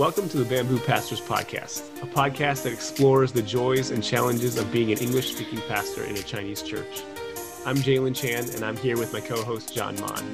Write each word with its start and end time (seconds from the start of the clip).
Welcome 0.00 0.30
to 0.30 0.38
the 0.38 0.46
Bamboo 0.46 0.78
Pastors 0.78 1.20
Podcast, 1.20 2.02
a 2.02 2.06
podcast 2.06 2.62
that 2.62 2.72
explores 2.72 3.32
the 3.32 3.42
joys 3.42 3.90
and 3.90 4.02
challenges 4.02 4.56
of 4.56 4.72
being 4.72 4.90
an 4.92 4.96
English 4.96 5.34
speaking 5.34 5.60
pastor 5.68 6.04
in 6.04 6.16
a 6.16 6.22
Chinese 6.22 6.62
church. 6.62 7.02
I'm 7.66 7.76
Jalen 7.76 8.16
Chan, 8.16 8.48
and 8.54 8.64
I'm 8.64 8.78
here 8.78 8.96
with 8.96 9.12
my 9.12 9.20
co 9.20 9.42
host, 9.42 9.74
John 9.74 10.00
Mon. 10.00 10.24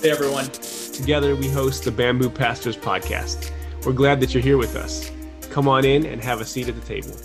Hey, 0.00 0.12
everyone. 0.12 0.44
Together, 0.44 1.34
we 1.34 1.48
host 1.48 1.82
the 1.82 1.90
Bamboo 1.90 2.30
Pastors 2.30 2.76
Podcast. 2.76 3.50
We're 3.84 3.94
glad 3.94 4.20
that 4.20 4.32
you're 4.32 4.44
here 4.44 4.58
with 4.58 4.76
us. 4.76 5.10
Come 5.50 5.66
on 5.66 5.84
in 5.84 6.06
and 6.06 6.22
have 6.22 6.40
a 6.40 6.44
seat 6.44 6.68
at 6.68 6.76
the 6.76 6.86
table. 6.86 7.16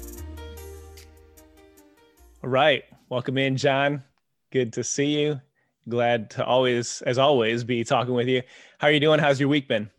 All 2.44 2.50
right. 2.50 2.84
Welcome 3.10 3.38
in, 3.38 3.58
John. 3.58 4.04
Good 4.50 4.74
to 4.74 4.84
see 4.84 5.22
you. 5.22 5.40
Glad 5.88 6.32
to 6.32 6.44
always, 6.44 7.04
as 7.04 7.20
always, 7.20 7.64
be 7.64 7.84
talking 7.84 8.16
with 8.16 8.28
you. 8.28 8.42
How 8.80 8.88
are 8.88 8.92
you 8.92 9.00
doing? 9.00 9.20
How's 9.20 9.40
your 9.40 9.50
week 9.50 9.68
been? 9.68 9.92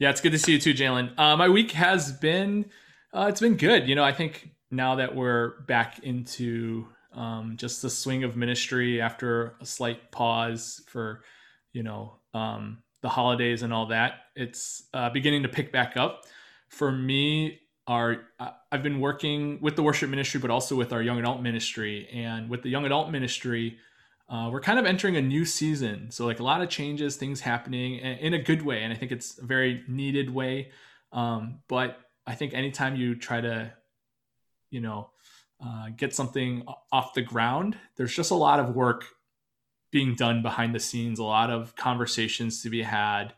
Yeah, 0.00 0.08
it's 0.08 0.22
good 0.22 0.32
to 0.32 0.38
see 0.38 0.52
you 0.52 0.58
too, 0.58 0.72
Jalen. 0.72 1.12
Uh, 1.18 1.36
my 1.36 1.50
week 1.50 1.72
has 1.72 2.10
been 2.10 2.70
uh, 3.12 3.26
it's 3.28 3.40
been 3.40 3.56
good. 3.56 3.86
You 3.86 3.94
know, 3.94 4.02
I 4.02 4.12
think 4.12 4.50
now 4.70 4.94
that 4.94 5.14
we're 5.14 5.60
back 5.66 5.98
into 5.98 6.88
um, 7.12 7.56
just 7.58 7.82
the 7.82 7.90
swing 7.90 8.24
of 8.24 8.34
ministry 8.34 9.02
after 9.02 9.56
a 9.60 9.66
slight 9.66 10.10
pause 10.10 10.82
for 10.88 11.22
you 11.74 11.82
know 11.82 12.14
um, 12.32 12.78
the 13.02 13.10
holidays 13.10 13.62
and 13.62 13.74
all 13.74 13.86
that, 13.88 14.14
it's 14.34 14.84
uh, 14.94 15.10
beginning 15.10 15.42
to 15.42 15.50
pick 15.50 15.70
back 15.70 15.98
up. 15.98 16.24
For 16.68 16.90
me, 16.90 17.60
our 17.86 18.22
I've 18.72 18.82
been 18.82 19.00
working 19.00 19.60
with 19.60 19.76
the 19.76 19.82
worship 19.82 20.08
ministry, 20.08 20.40
but 20.40 20.50
also 20.50 20.76
with 20.76 20.94
our 20.94 21.02
young 21.02 21.18
adult 21.18 21.42
ministry, 21.42 22.08
and 22.10 22.48
with 22.48 22.62
the 22.62 22.70
young 22.70 22.86
adult 22.86 23.10
ministry 23.10 23.76
uh, 24.30 24.48
we're 24.52 24.60
kind 24.60 24.78
of 24.78 24.86
entering 24.86 25.16
a 25.16 25.22
new 25.22 25.44
season. 25.44 26.08
So, 26.12 26.24
like 26.24 26.38
a 26.38 26.44
lot 26.44 26.62
of 26.62 26.68
changes, 26.68 27.16
things 27.16 27.40
happening 27.40 27.96
in 27.96 28.32
a 28.32 28.38
good 28.38 28.62
way. 28.62 28.84
And 28.84 28.92
I 28.92 28.96
think 28.96 29.10
it's 29.10 29.36
a 29.38 29.44
very 29.44 29.82
needed 29.88 30.32
way. 30.32 30.70
Um, 31.12 31.58
but 31.68 31.98
I 32.26 32.36
think 32.36 32.54
anytime 32.54 32.94
you 32.94 33.16
try 33.16 33.40
to, 33.40 33.72
you 34.70 34.80
know, 34.80 35.10
uh, 35.64 35.88
get 35.96 36.14
something 36.14 36.64
off 36.92 37.12
the 37.12 37.22
ground, 37.22 37.76
there's 37.96 38.14
just 38.14 38.30
a 38.30 38.36
lot 38.36 38.60
of 38.60 38.76
work 38.76 39.04
being 39.90 40.14
done 40.14 40.42
behind 40.42 40.76
the 40.76 40.80
scenes, 40.80 41.18
a 41.18 41.24
lot 41.24 41.50
of 41.50 41.74
conversations 41.74 42.62
to 42.62 42.70
be 42.70 42.82
had. 42.82 43.34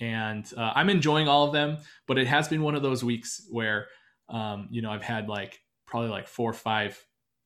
And 0.00 0.44
uh, 0.56 0.72
I'm 0.74 0.90
enjoying 0.90 1.28
all 1.28 1.46
of 1.46 1.52
them, 1.52 1.78
but 2.08 2.18
it 2.18 2.26
has 2.26 2.48
been 2.48 2.62
one 2.62 2.74
of 2.74 2.82
those 2.82 3.04
weeks 3.04 3.46
where, 3.48 3.86
um, 4.28 4.66
you 4.72 4.82
know, 4.82 4.90
I've 4.90 5.02
had 5.02 5.28
like 5.28 5.60
probably 5.86 6.10
like 6.10 6.26
four 6.26 6.50
or 6.50 6.54
five 6.54 7.00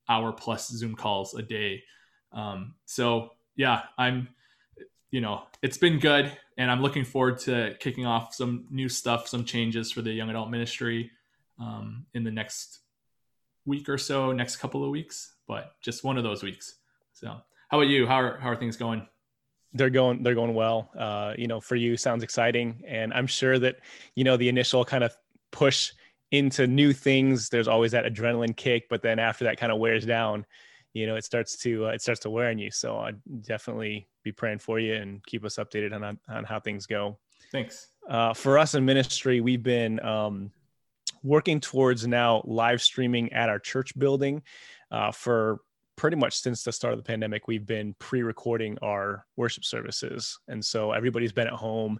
hour 0.08 0.32
plus 0.32 0.68
Zoom 0.68 0.94
calls 0.94 1.34
a 1.34 1.42
day 1.42 1.82
um, 2.32 2.74
so 2.84 3.32
yeah, 3.56 3.82
I'm, 3.96 4.28
you 5.10 5.20
know, 5.20 5.44
it's 5.62 5.78
been 5.78 5.98
good, 5.98 6.32
and 6.58 6.70
I'm 6.70 6.82
looking 6.82 7.04
forward 7.04 7.38
to 7.40 7.74
kicking 7.80 8.06
off 8.06 8.34
some 8.34 8.66
new 8.70 8.88
stuff, 8.88 9.28
some 9.28 9.44
changes 9.44 9.92
for 9.92 10.02
the 10.02 10.12
young 10.12 10.30
adult 10.30 10.50
ministry 10.50 11.10
um, 11.58 12.06
in 12.14 12.24
the 12.24 12.30
next 12.30 12.80
week 13.64 13.88
or 13.88 13.98
so, 13.98 14.32
next 14.32 14.56
couple 14.56 14.84
of 14.84 14.90
weeks. 14.90 15.34
But 15.46 15.72
just 15.80 16.04
one 16.04 16.18
of 16.18 16.24
those 16.24 16.42
weeks. 16.42 16.76
So, 17.12 17.28
how 17.68 17.78
about 17.78 17.88
you? 17.88 18.06
How 18.06 18.20
are 18.20 18.38
how 18.38 18.50
are 18.50 18.56
things 18.56 18.76
going? 18.76 19.06
they're 19.76 19.90
going 19.90 20.22
they're 20.22 20.34
going 20.34 20.54
well 20.54 20.90
uh, 20.98 21.34
you 21.36 21.46
know 21.46 21.60
for 21.60 21.76
you 21.76 21.96
sounds 21.96 22.22
exciting 22.22 22.82
and 22.86 23.12
i'm 23.12 23.26
sure 23.26 23.58
that 23.58 23.76
you 24.14 24.24
know 24.24 24.36
the 24.36 24.48
initial 24.48 24.84
kind 24.84 25.04
of 25.04 25.16
push 25.50 25.92
into 26.32 26.66
new 26.66 26.92
things 26.92 27.48
there's 27.48 27.68
always 27.68 27.92
that 27.92 28.04
adrenaline 28.04 28.56
kick 28.56 28.88
but 28.88 29.02
then 29.02 29.18
after 29.18 29.44
that 29.44 29.58
kind 29.58 29.70
of 29.70 29.78
wears 29.78 30.04
down 30.04 30.44
you 30.96 31.06
know 31.06 31.16
it 31.16 31.24
starts 31.24 31.56
to 31.58 31.86
uh, 31.86 31.90
it 31.90 32.00
starts 32.00 32.20
to 32.20 32.30
wear 32.30 32.48
on 32.48 32.58
you. 32.58 32.70
So 32.70 32.98
i'd 32.98 33.20
definitely 33.42 34.08
be 34.24 34.32
praying 34.32 34.60
for 34.60 34.78
you 34.78 34.94
and 34.94 35.24
keep 35.26 35.44
us 35.44 35.56
updated 35.56 35.94
on 35.94 36.18
on 36.28 36.44
how 36.44 36.58
things 36.58 36.86
go. 36.86 37.18
Thanks. 37.52 37.88
Uh, 38.08 38.32
for 38.32 38.58
us 38.58 38.74
in 38.74 38.84
ministry 38.84 39.40
we've 39.40 39.62
been 39.62 40.00
um, 40.00 40.50
working 41.22 41.60
towards 41.60 42.06
now 42.06 42.42
live 42.44 42.80
streaming 42.80 43.32
at 43.32 43.48
our 43.48 43.58
church 43.58 43.96
building. 43.98 44.42
Uh, 44.90 45.12
for 45.12 45.60
pretty 45.96 46.16
much 46.16 46.40
since 46.40 46.62
the 46.62 46.72
start 46.72 46.92
of 46.92 46.98
the 46.98 47.02
pandemic 47.02 47.48
we've 47.48 47.66
been 47.66 47.94
pre-recording 47.98 48.78
our 48.82 49.24
worship 49.36 49.64
services. 49.64 50.38
And 50.46 50.64
so 50.64 50.92
everybody's 50.92 51.32
been 51.32 51.46
at 51.46 51.54
home. 51.54 51.98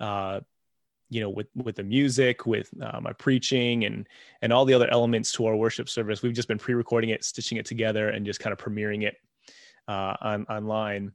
Uh, 0.00 0.40
you 1.10 1.20
know 1.20 1.30
with 1.30 1.46
with 1.54 1.76
the 1.76 1.82
music 1.82 2.46
with 2.46 2.70
uh, 2.82 3.00
my 3.00 3.12
preaching 3.12 3.84
and 3.84 4.08
and 4.42 4.52
all 4.52 4.64
the 4.64 4.74
other 4.74 4.88
elements 4.90 5.32
to 5.32 5.46
our 5.46 5.56
worship 5.56 5.88
service 5.88 6.22
we've 6.22 6.32
just 6.32 6.48
been 6.48 6.58
pre-recording 6.58 7.10
it 7.10 7.24
stitching 7.24 7.58
it 7.58 7.66
together 7.66 8.08
and 8.08 8.26
just 8.26 8.40
kind 8.40 8.52
of 8.52 8.58
premiering 8.58 9.02
it 9.02 9.16
uh, 9.88 10.14
on 10.20 10.44
online. 10.46 11.12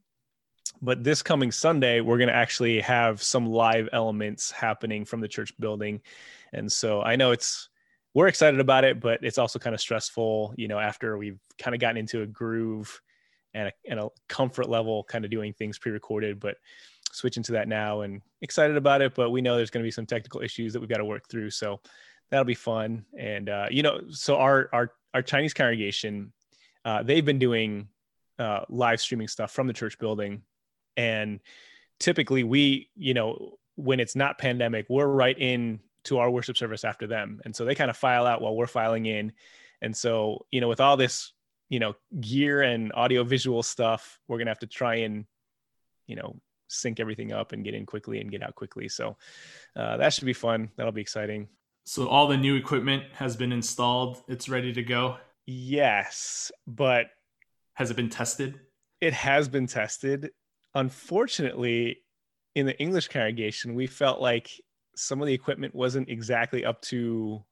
But 0.81 1.03
this 1.03 1.21
coming 1.21 1.51
sunday 1.51 2.01
we're 2.01 2.17
going 2.17 2.29
to 2.29 2.35
actually 2.35 2.79
have 2.81 3.21
some 3.21 3.45
live 3.45 3.89
elements 3.91 4.51
happening 4.51 5.05
from 5.05 5.21
the 5.21 5.27
church 5.27 5.53
building. 5.59 6.01
And 6.53 6.71
so 6.71 7.01
i 7.01 7.15
know 7.15 7.31
it's 7.31 7.69
we're 8.13 8.27
excited 8.27 8.59
about 8.59 8.83
it 8.83 8.99
but 8.99 9.19
it's 9.23 9.37
also 9.37 9.59
kind 9.59 9.73
of 9.73 9.81
stressful 9.81 10.53
you 10.57 10.67
know 10.67 10.79
after 10.79 11.17
we've 11.17 11.39
kind 11.57 11.75
of 11.75 11.81
gotten 11.81 11.97
into 11.97 12.21
a 12.21 12.27
groove 12.27 13.01
and 13.53 13.69
a, 13.69 13.71
and 13.89 13.99
a 13.99 14.09
comfort 14.27 14.69
level 14.69 15.03
kind 15.03 15.25
of 15.25 15.31
doing 15.31 15.53
things 15.53 15.77
pre-recorded. 15.77 16.39
But 16.39 16.57
switching 17.11 17.43
to 17.43 17.51
that 17.53 17.67
now 17.67 18.01
and 18.01 18.21
excited 18.41 18.77
about 18.77 19.01
it, 19.01 19.15
but 19.15 19.29
we 19.29 19.41
know 19.41 19.55
there's 19.55 19.69
going 19.69 19.83
to 19.83 19.87
be 19.87 19.91
some 19.91 20.05
technical 20.05 20.41
issues 20.41 20.73
that 20.73 20.79
we've 20.79 20.89
got 20.89 20.97
to 20.97 21.05
work 21.05 21.27
through. 21.29 21.49
So 21.49 21.79
that'll 22.29 22.45
be 22.45 22.55
fun. 22.55 23.05
And, 23.17 23.49
uh, 23.49 23.67
you 23.69 23.83
know, 23.83 24.01
so 24.09 24.37
our, 24.37 24.69
our, 24.71 24.91
our 25.13 25.21
Chinese 25.21 25.53
congregation, 25.53 26.31
uh, 26.85 27.03
they've 27.03 27.25
been 27.25 27.39
doing 27.39 27.87
uh, 28.37 28.61
live 28.69 29.01
streaming 29.01 29.27
stuff 29.27 29.51
from 29.51 29.67
the 29.67 29.73
church 29.73 29.99
building. 29.99 30.43
And 30.95 31.39
typically 31.99 32.43
we, 32.43 32.89
you 32.95 33.13
know, 33.13 33.57
when 33.75 33.99
it's 33.99 34.15
not 34.15 34.37
pandemic, 34.37 34.85
we're 34.89 35.07
right 35.07 35.37
in 35.37 35.79
to 36.05 36.19
our 36.19 36.29
worship 36.29 36.57
service 36.57 36.83
after 36.83 37.07
them. 37.07 37.41
And 37.45 37.55
so 37.55 37.65
they 37.65 37.75
kind 37.75 37.89
of 37.89 37.97
file 37.97 38.25
out 38.25 38.41
while 38.41 38.55
we're 38.55 38.67
filing 38.67 39.05
in. 39.05 39.33
And 39.81 39.95
so, 39.95 40.45
you 40.51 40.61
know, 40.61 40.67
with 40.67 40.79
all 40.79 40.97
this, 40.97 41.33
you 41.69 41.79
know, 41.79 41.95
gear 42.19 42.61
and 42.61 42.91
audio 42.93 43.23
visual 43.23 43.63
stuff, 43.63 44.19
we're 44.27 44.37
to 44.39 44.51
have 44.51 44.59
to 44.59 44.67
try 44.67 44.95
and, 44.95 45.25
you 46.07 46.15
know, 46.15 46.35
sync 46.69 46.99
everything 46.99 47.31
up 47.31 47.51
and 47.51 47.63
get 47.63 47.73
in 47.73 47.85
quickly 47.85 48.21
and 48.21 48.31
get 48.31 48.43
out 48.43 48.55
quickly. 48.55 48.87
So 48.87 49.17
uh, 49.75 49.97
that 49.97 50.13
should 50.13 50.25
be 50.25 50.33
fun. 50.33 50.69
That'll 50.77 50.91
be 50.91 51.01
exciting. 51.01 51.47
So 51.85 52.07
all 52.07 52.27
the 52.27 52.37
new 52.37 52.55
equipment 52.55 53.03
has 53.13 53.35
been 53.35 53.51
installed. 53.51 54.21
It's 54.27 54.47
ready 54.47 54.71
to 54.73 54.83
go. 54.83 55.17
Yes, 55.45 56.51
but 56.67 57.07
has 57.73 57.89
it 57.89 57.97
been 57.97 58.09
tested? 58.09 58.59
It 59.01 59.13
has 59.13 59.47
been 59.47 59.65
tested. 59.65 60.31
Unfortunately, 60.75 61.97
in 62.55 62.65
the 62.65 62.77
English 62.79 63.07
congregation, 63.07 63.73
we 63.73 63.87
felt 63.87 64.21
like 64.21 64.51
some 64.95 65.21
of 65.21 65.27
the 65.27 65.33
equipment 65.33 65.73
wasn't 65.73 66.09
exactly 66.09 66.65
up 66.65 66.81
to 66.83 67.43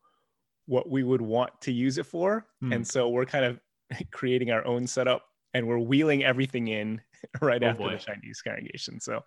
what 0.67 0.89
we 0.89 1.01
would 1.01 1.21
want 1.21 1.59
to 1.61 1.71
use 1.71 1.97
it 1.97 2.05
for. 2.05 2.45
Hmm. 2.61 2.73
And 2.73 2.87
so 2.87 3.09
we're 3.09 3.25
kind 3.25 3.45
of 3.45 3.59
creating 4.11 4.51
our 4.51 4.65
own 4.65 4.85
setup 4.85 5.23
and 5.53 5.67
we're 5.67 5.79
wheeling 5.79 6.23
everything 6.23 6.67
in 6.67 7.01
right 7.41 7.63
oh, 7.63 7.67
after 7.67 7.83
boy. 7.83 7.91
the 7.91 7.97
Chinese 7.97 8.41
congregation. 8.41 8.99
So 8.99 9.23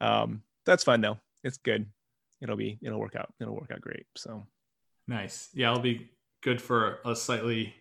um, 0.00 0.42
that's 0.64 0.84
fun 0.84 1.00
though. 1.00 1.18
It's 1.42 1.58
good. 1.58 1.86
It'll 2.40 2.56
be 2.56 2.78
it'll 2.82 3.00
work 3.00 3.16
out. 3.16 3.32
It'll 3.40 3.54
work 3.54 3.70
out 3.72 3.80
great. 3.80 4.06
So 4.16 4.44
nice. 5.06 5.48
Yeah, 5.54 5.70
it'll 5.70 5.82
be 5.82 6.10
good 6.42 6.60
for 6.60 6.98
a 7.04 7.14
slightly 7.16 7.74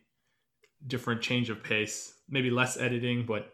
different 0.87 1.21
change 1.21 1.49
of 1.49 1.63
pace. 1.63 2.13
Maybe 2.29 2.49
less 2.49 2.77
editing, 2.77 3.25
but 3.25 3.53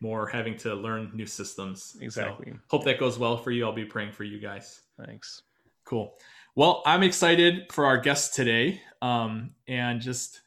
more 0.00 0.26
having 0.26 0.56
to 0.58 0.74
learn 0.74 1.10
new 1.14 1.26
systems. 1.26 1.96
Exactly. 2.00 2.52
So 2.52 2.58
hope 2.68 2.84
that 2.84 2.98
goes 2.98 3.18
well 3.18 3.36
for 3.36 3.50
you. 3.50 3.64
I'll 3.64 3.72
be 3.72 3.84
praying 3.84 4.12
for 4.12 4.24
you 4.24 4.38
guys. 4.38 4.80
Thanks. 5.04 5.42
Cool. 5.84 6.14
Well, 6.54 6.82
I'm 6.86 7.02
excited 7.02 7.70
for 7.70 7.86
our 7.86 7.98
guest 7.98 8.34
today, 8.34 8.80
um, 9.02 9.50
and 9.68 10.00
just 10.00 10.40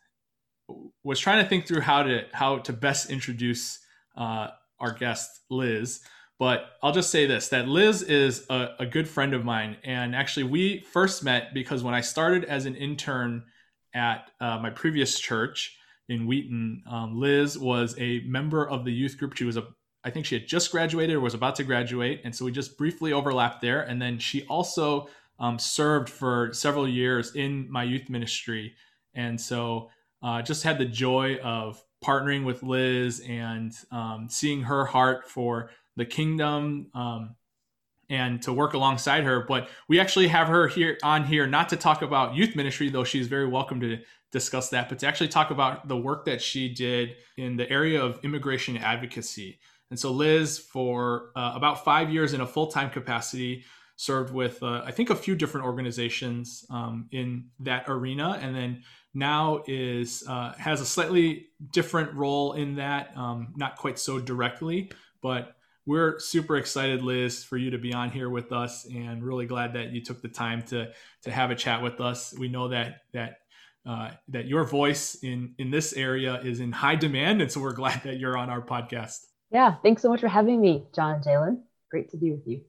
was 1.03 1.19
trying 1.19 1.43
to 1.43 1.49
think 1.49 1.67
through 1.67 1.81
how 1.81 2.03
to 2.03 2.25
how 2.31 2.59
to 2.59 2.73
best 2.73 3.09
introduce 3.09 3.79
uh, 4.15 4.49
our 4.79 4.93
guest 4.93 5.41
Liz. 5.49 6.01
But 6.39 6.69
I'll 6.81 6.93
just 6.93 7.09
say 7.09 7.25
this 7.25 7.49
that 7.49 7.67
Liz 7.67 8.01
is 8.01 8.45
a, 8.49 8.69
a, 8.79 8.85
good 8.85 9.07
friend 9.07 9.33
of 9.33 9.43
mine. 9.43 9.77
And 9.83 10.15
actually, 10.15 10.43
we 10.43 10.79
first 10.79 11.23
met 11.23 11.53
because 11.53 11.83
when 11.83 11.93
I 11.93 12.01
started 12.01 12.45
as 12.45 12.65
an 12.65 12.75
intern 12.75 13.43
at 13.93 14.31
uh, 14.39 14.57
my 14.59 14.69
previous 14.69 15.19
church 15.19 15.77
in 16.07 16.27
Wheaton, 16.27 16.83
um, 16.89 17.19
Liz 17.19 17.57
was 17.57 17.93
a 17.99 18.21
member 18.21 18.67
of 18.67 18.85
the 18.85 18.93
youth 18.93 19.17
group. 19.17 19.35
She 19.35 19.43
was 19.43 19.57
a, 19.57 19.67
I 20.05 20.11
think 20.11 20.25
she 20.25 20.35
had 20.35 20.47
just 20.47 20.71
graduated 20.71 21.17
or 21.17 21.19
was 21.19 21.33
about 21.33 21.55
to 21.57 21.65
graduate. 21.65 22.21
And 22.23 22.33
so 22.33 22.45
we 22.45 22.53
just 22.53 22.77
briefly 22.77 23.11
overlapped 23.11 23.61
there. 23.61 23.81
And 23.81 24.01
then 24.01 24.17
she 24.17 24.43
also 24.43 25.09
um, 25.39 25.59
served 25.59 26.09
for 26.09 26.53
several 26.53 26.87
years 26.87 27.35
in 27.35 27.69
my 27.69 27.83
youth 27.83 28.09
ministry. 28.09 28.75
And 29.13 29.39
so 29.39 29.89
uh, 30.23 30.41
just 30.41 30.63
had 30.63 30.77
the 30.77 30.85
joy 30.85 31.37
of 31.43 31.83
partnering 32.03 32.45
with 32.45 32.63
Liz 32.63 33.21
and 33.27 33.73
um, 33.91 34.27
seeing 34.29 34.61
her 34.61 34.85
heart 34.85 35.29
for 35.29 35.69
the 35.95 36.05
kingdom 36.05 36.87
um, 36.93 37.35
and 38.09 38.41
to 38.41 38.53
work 38.53 38.73
alongside 38.73 39.23
her. 39.23 39.45
But 39.47 39.69
we 39.87 39.99
actually 39.99 40.27
have 40.29 40.47
her 40.47 40.67
here 40.67 40.97
on 41.03 41.25
here 41.25 41.45
not 41.45 41.69
to 41.69 41.75
talk 41.75 42.01
about 42.01 42.35
youth 42.35 42.55
ministry, 42.55 42.89
though 42.89 43.03
she's 43.03 43.27
very 43.27 43.47
welcome 43.47 43.79
to 43.81 43.99
discuss 44.31 44.69
that, 44.69 44.89
but 44.89 44.99
to 44.99 45.07
actually 45.07 45.27
talk 45.27 45.51
about 45.51 45.87
the 45.87 45.97
work 45.97 46.25
that 46.25 46.41
she 46.41 46.73
did 46.73 47.15
in 47.37 47.57
the 47.57 47.69
area 47.69 48.01
of 48.01 48.19
immigration 48.23 48.77
advocacy. 48.77 49.59
And 49.89 49.99
so 49.99 50.11
Liz, 50.11 50.59
for 50.59 51.31
uh, 51.35 51.53
about 51.55 51.83
five 51.83 52.11
years 52.11 52.33
in 52.33 52.41
a 52.41 52.47
full 52.47 52.67
time 52.67 52.89
capacity, 52.89 53.65
served 53.95 54.33
with 54.33 54.63
uh, 54.63 54.81
I 54.85 54.91
think 54.91 55.09
a 55.09 55.15
few 55.15 55.35
different 55.35 55.65
organizations 55.65 56.65
um, 56.69 57.09
in 57.11 57.49
that 57.59 57.83
arena, 57.89 58.39
and 58.41 58.55
then 58.55 58.83
now 59.13 59.63
is 59.67 60.23
uh, 60.27 60.53
has 60.53 60.81
a 60.81 60.85
slightly 60.85 61.47
different 61.71 62.13
role 62.13 62.53
in 62.53 62.75
that, 62.75 63.15
um, 63.17 63.53
not 63.55 63.77
quite 63.77 63.97
so 63.97 64.19
directly, 64.19 64.91
but 65.21 65.55
we're 65.85 66.19
super 66.19 66.57
excited, 66.57 67.01
Liz, 67.01 67.43
for 67.43 67.57
you 67.57 67.71
to 67.71 67.79
be 67.79 67.93
on 67.93 68.11
here 68.11 68.29
with 68.29 68.51
us, 68.51 68.85
and 68.85 69.23
really 69.23 69.47
glad 69.47 69.73
that 69.73 69.91
you 69.91 70.03
took 70.03 70.21
the 70.21 70.27
time 70.27 70.61
to 70.63 70.91
to 71.23 71.31
have 71.31 71.49
a 71.49 71.55
chat 71.55 71.81
with 71.81 71.99
us. 71.99 72.33
We 72.37 72.47
know 72.47 72.67
that 72.67 73.01
that 73.13 73.39
uh, 73.87 74.11
that 74.27 74.45
your 74.45 74.65
voice 74.65 75.15
in 75.23 75.55
in 75.57 75.71
this 75.71 75.93
area 75.93 76.39
is 76.41 76.59
in 76.59 76.71
high 76.71 76.95
demand, 76.95 77.41
and 77.41 77.51
so 77.51 77.59
we're 77.59 77.73
glad 77.73 78.03
that 78.03 78.19
you're 78.19 78.37
on 78.37 78.49
our 78.49 78.61
podcast. 78.61 79.17
Yeah, 79.51 79.75
thanks 79.81 80.03
so 80.03 80.09
much 80.09 80.21
for 80.21 80.27
having 80.27 80.61
me, 80.61 80.85
John 80.93 81.15
and 81.15 81.23
Jalen. 81.23 81.61
Great 81.89 82.11
to 82.11 82.17
be 82.17 82.31
with 82.31 82.45
you. 82.45 82.61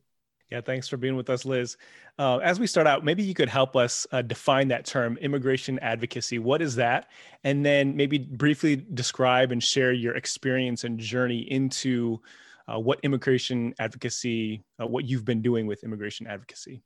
Yeah, 0.50 0.60
thanks 0.60 0.88
for 0.88 0.96
being 0.96 1.14
with 1.14 1.30
us, 1.30 1.44
Liz. 1.44 1.76
Uh, 2.18 2.38
as 2.38 2.58
we 2.58 2.66
start 2.66 2.88
out, 2.88 3.04
maybe 3.04 3.22
you 3.22 3.34
could 3.34 3.48
help 3.48 3.76
us 3.76 4.04
uh, 4.10 4.20
define 4.20 4.66
that 4.68 4.84
term, 4.84 5.16
immigration 5.18 5.78
advocacy. 5.78 6.40
What 6.40 6.60
is 6.60 6.74
that? 6.74 7.08
And 7.44 7.64
then 7.64 7.94
maybe 7.94 8.18
briefly 8.18 8.74
describe 8.74 9.52
and 9.52 9.62
share 9.62 9.92
your 9.92 10.16
experience 10.16 10.82
and 10.82 10.98
journey 10.98 11.38
into 11.38 12.20
uh, 12.66 12.80
what 12.80 12.98
immigration 13.04 13.74
advocacy, 13.78 14.64
uh, 14.80 14.88
what 14.88 15.04
you've 15.04 15.24
been 15.24 15.40
doing 15.40 15.68
with 15.68 15.84
immigration 15.84 16.26
advocacy. 16.26 16.82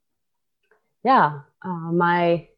Yeah, 1.02 1.40
uh, 1.62 1.92
my 1.92 2.48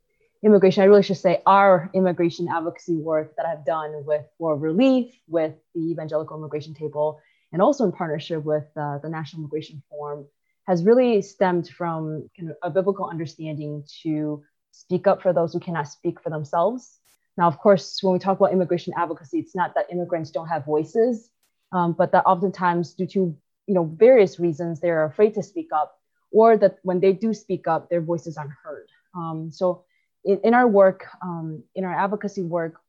immigration, 0.43 0.83
I 0.83 0.87
really 0.87 1.05
should 1.05 1.19
say 1.19 1.41
our 1.47 1.89
immigration 1.95 2.49
advocacy 2.49 2.97
work 2.97 3.37
that 3.37 3.47
I've 3.47 3.65
done 3.65 4.05
with 4.05 4.25
World 4.41 4.61
Relief, 4.61 5.15
with 5.29 5.55
the 5.73 5.83
Evangelical 5.83 6.37
Immigration 6.37 6.75
Table, 6.75 7.21
and 7.53 7.63
also 7.63 7.85
in 7.85 7.93
partnership 7.93 8.43
with 8.43 8.67
uh, 8.77 8.99
the 8.99 9.09
National 9.09 9.43
Immigration 9.43 9.83
Forum 9.89 10.27
has 10.67 10.85
really 10.85 11.23
stemmed 11.23 11.69
from 11.69 12.29
kind 12.39 12.51
of 12.51 12.57
a 12.63 12.71
biblical 12.71 13.09
understanding 13.09 13.85
to 14.03 14.43
speak 14.73 15.07
up 15.07 15.23
for 15.23 15.33
those 15.33 15.53
who 15.53 15.61
cannot 15.61 15.89
speak 15.89 16.21
for 16.21 16.31
themselves. 16.31 16.99
Now, 17.39 17.47
of 17.47 17.59
course, 17.59 17.99
when 18.03 18.13
we 18.13 18.19
talk 18.19 18.39
about 18.39 18.53
immigration 18.53 18.93
advocacy, 18.97 19.39
it's 19.39 19.55
not 19.55 19.75
that 19.75 19.87
immigrants 19.91 20.31
don't 20.31 20.49
have 20.49 20.65
voices, 20.65 21.31
um, 21.73 21.93
but 21.93 22.13
that 22.13 22.25
oftentimes, 22.25 22.95
due 22.95 23.07
to 23.09 23.37
you 23.67 23.75
know 23.75 23.85
various 23.85 24.39
reasons, 24.39 24.81
they're 24.81 25.05
afraid 25.05 25.35
to 25.35 25.43
speak 25.43 25.69
up, 25.73 25.99
or 26.31 26.57
that 26.57 26.79
when 26.83 27.01
they 27.01 27.13
do 27.13 27.35
speak 27.35 27.69
up, 27.69 27.89
their 27.89 28.01
voices 28.01 28.37
aren't 28.37 28.53
heard. 28.65 28.89
Um, 29.15 29.51
so, 29.53 29.85
in, 30.25 30.41
in, 30.45 30.55
our 30.55 30.67
work, 30.67 31.07
um, 31.23 31.63
in 31.75 31.85
our 31.85 31.95
advocacy 31.95 32.43
work, 32.43 32.81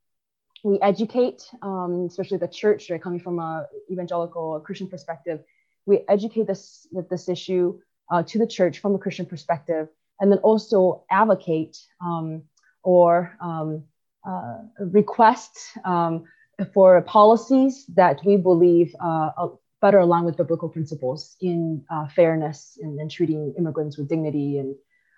we 0.63 0.79
educate, 0.81 1.43
um, 1.61 2.05
especially 2.07 2.37
the 2.37 2.47
church, 2.47 2.89
right, 2.89 3.01
coming 3.01 3.19
from 3.19 3.39
a 3.39 3.67
evangelical 3.91 4.59
Christian 4.61 4.87
perspective, 4.87 5.41
we 5.87 6.03
educate 6.07 6.45
this 6.45 6.87
this 7.09 7.27
issue 7.29 7.79
uh, 8.11 8.21
to 8.23 8.37
the 8.37 8.47
church 8.47 8.79
from 8.79 8.93
a 8.93 8.99
Christian 8.99 9.25
perspective, 9.25 9.87
and 10.19 10.31
then 10.31 10.39
also 10.39 11.03
advocate 11.09 11.77
um, 12.01 12.43
or 12.83 13.35
um, 13.41 13.83
uh, 14.27 14.59
request 14.79 15.57
um, 15.85 16.25
for 16.73 17.01
policies 17.01 17.85
that 17.95 18.19
we 18.25 18.37
believe 18.37 18.95
uh, 18.99 19.47
better 19.81 19.99
align 19.99 20.25
with 20.25 20.37
biblical 20.37 20.69
principles 20.69 21.35
in 21.41 21.83
uh, 21.89 22.07
fairness 22.07 22.77
and, 22.81 22.99
and, 22.99 23.11
treating 23.11 23.53
immigrants 23.57 23.97
with 23.97 24.09
dignity 24.09 24.57
and 24.57 24.75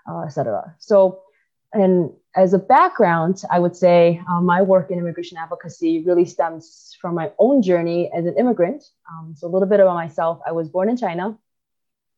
uh, 0.10 0.21
et 0.21 0.30
cetera. 0.30 0.75
So 0.80 1.21
and 1.74 2.12
as 2.36 2.54
a 2.54 2.60
background, 2.60 3.44
I 3.50 3.60
would 3.60 3.75
say 3.75 4.21
uh, 4.30 4.42
my 4.42 4.62
work 4.62 4.92
in 4.92 5.00
immigration 5.00 5.38
advocacy 5.38 6.04
really 6.06 6.25
stems 6.25 6.95
from 7.01 7.16
my 7.16 7.31
own 7.38 7.62
journey 7.62 8.12
as 8.13 8.25
an 8.25 8.36
immigrant. 8.38 8.83
Um, 9.12 9.33
so, 9.36 9.48
a 9.48 9.50
little 9.50 9.68
bit 9.68 9.80
about 9.80 9.95
myself 9.95 10.39
I 10.45 10.51
was 10.51 10.69
born 10.69 10.89
in 10.89 10.98
China 10.98 11.38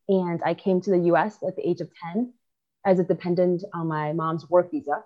and 0.07 0.41
I 0.43 0.53
came 0.53 0.81
to 0.81 0.91
the 0.91 0.99
US 1.13 1.37
at 1.47 1.55
the 1.55 1.67
age 1.67 1.81
of 1.81 1.89
10 2.13 2.33
as 2.85 2.99
a 2.99 3.03
dependent 3.03 3.63
on 3.73 3.87
my 3.87 4.13
mom's 4.13 4.49
work 4.49 4.71
visa. 4.71 5.03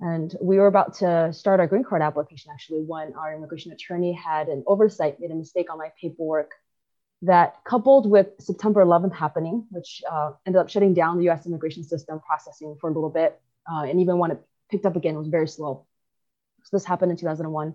And 0.00 0.34
we 0.40 0.58
were 0.58 0.66
about 0.66 0.94
to 0.94 1.32
start 1.32 1.60
our 1.60 1.68
green 1.68 1.84
card 1.84 2.02
application 2.02 2.50
actually 2.52 2.82
when 2.82 3.14
our 3.14 3.34
immigration 3.34 3.70
attorney 3.70 4.12
had 4.12 4.48
an 4.48 4.64
oversight, 4.66 5.20
made 5.20 5.30
a 5.30 5.34
mistake 5.34 5.70
on 5.70 5.78
my 5.78 5.92
paperwork 6.00 6.52
that 7.22 7.58
coupled 7.64 8.10
with 8.10 8.26
September 8.40 8.84
11th 8.84 9.14
happening, 9.14 9.64
which 9.70 10.02
uh, 10.10 10.32
ended 10.44 10.60
up 10.60 10.68
shutting 10.68 10.92
down 10.92 11.18
the 11.18 11.30
US 11.30 11.46
immigration 11.46 11.84
system 11.84 12.20
processing 12.26 12.76
for 12.80 12.90
a 12.90 12.92
little 12.92 13.10
bit 13.10 13.40
uh, 13.70 13.82
and 13.82 14.00
even 14.00 14.18
when 14.18 14.30
it 14.32 14.40
picked 14.70 14.86
up 14.86 14.96
again, 14.96 15.14
it 15.14 15.18
was 15.18 15.28
very 15.28 15.48
slow. 15.48 15.86
So 16.64 16.76
this 16.76 16.84
happened 16.84 17.10
in 17.10 17.16
2001. 17.16 17.74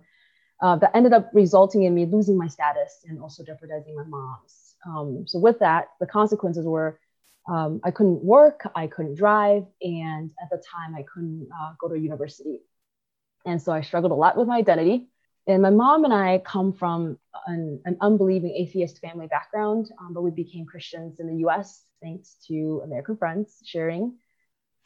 Uh, 0.59 0.75
that 0.77 0.95
ended 0.95 1.13
up 1.13 1.29
resulting 1.33 1.83
in 1.83 1.93
me 1.93 2.05
losing 2.05 2.37
my 2.37 2.47
status 2.47 3.05
and 3.07 3.21
also 3.21 3.43
jeopardizing 3.43 3.95
my 3.95 4.03
mom's. 4.03 4.75
Um, 4.87 5.25
so 5.27 5.37
with 5.39 5.59
that, 5.59 5.89
the 5.99 6.07
consequences 6.07 6.65
were 6.65 6.99
um, 7.47 7.79
I 7.83 7.91
couldn't 7.91 8.23
work, 8.23 8.67
I 8.75 8.87
couldn't 8.87 9.15
drive, 9.15 9.65
and 9.81 10.31
at 10.41 10.49
the 10.49 10.57
time 10.57 10.95
I 10.95 11.03
couldn't 11.03 11.47
uh, 11.57 11.73
go 11.79 11.87
to 11.87 11.97
university. 11.97 12.59
And 13.45 13.61
so 13.61 13.71
I 13.71 13.81
struggled 13.81 14.11
a 14.11 14.15
lot 14.15 14.35
with 14.35 14.47
my 14.47 14.57
identity. 14.57 15.07
And 15.47 15.61
my 15.61 15.69
mom 15.69 16.03
and 16.03 16.13
I 16.13 16.39
come 16.39 16.73
from 16.73 17.17
an, 17.45 17.79
an 17.85 17.97
unbelieving 18.01 18.51
atheist 18.51 18.99
family 18.99 19.27
background, 19.27 19.89
um, 20.01 20.13
but 20.13 20.23
we 20.23 20.31
became 20.31 20.65
Christians 20.65 21.21
in 21.21 21.27
the 21.27 21.47
US 21.47 21.83
thanks 22.01 22.35
to 22.47 22.81
American 22.83 23.15
friends 23.15 23.61
sharing 23.65 24.17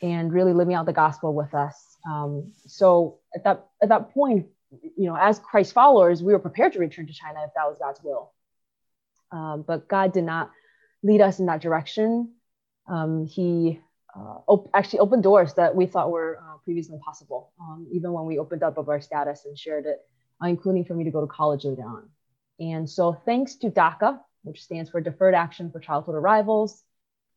and 0.01 0.33
really 0.33 0.53
living 0.53 0.73
out 0.73 0.85
the 0.85 0.93
gospel 0.93 1.33
with 1.33 1.53
us. 1.53 1.97
Um, 2.09 2.51
so 2.65 3.19
at 3.35 3.43
that 3.43 3.67
at 3.81 3.89
that 3.89 4.13
point, 4.13 4.47
you 4.97 5.05
know, 5.05 5.15
as 5.15 5.39
Christ 5.39 5.73
followers, 5.73 6.23
we 6.23 6.33
were 6.33 6.39
prepared 6.39 6.73
to 6.73 6.79
return 6.79 7.07
to 7.07 7.13
China 7.13 7.43
if 7.45 7.51
that 7.55 7.67
was 7.67 7.77
God's 7.79 8.01
will. 8.03 8.31
Um, 9.31 9.63
but 9.65 9.87
God 9.87 10.13
did 10.13 10.23
not 10.23 10.51
lead 11.03 11.21
us 11.21 11.39
in 11.39 11.45
that 11.47 11.61
direction. 11.61 12.33
Um, 12.87 13.25
he 13.25 13.79
uh, 14.15 14.39
op- 14.47 14.69
actually 14.73 14.99
opened 14.99 15.23
doors 15.23 15.53
that 15.53 15.75
we 15.75 15.85
thought 15.85 16.11
were 16.11 16.39
uh, 16.41 16.57
previously 16.63 16.95
impossible, 16.95 17.51
um, 17.61 17.87
even 17.91 18.11
when 18.11 18.25
we 18.25 18.39
opened 18.39 18.63
up 18.63 18.77
of 18.77 18.89
our 18.89 18.99
status 18.99 19.45
and 19.45 19.57
shared 19.57 19.85
it, 19.85 19.99
uh, 20.43 20.47
including 20.47 20.83
for 20.83 20.93
me 20.93 21.03
to 21.03 21.11
go 21.11 21.21
to 21.21 21.27
college 21.27 21.63
later 21.63 21.83
on. 21.83 22.09
And 22.59 22.89
so, 22.89 23.13
thanks 23.25 23.55
to 23.55 23.71
DACA, 23.71 24.19
which 24.43 24.63
stands 24.63 24.89
for 24.89 24.99
Deferred 24.99 25.33
Action 25.33 25.71
for 25.71 25.79
Childhood 25.79 26.15
Arrivals, 26.15 26.83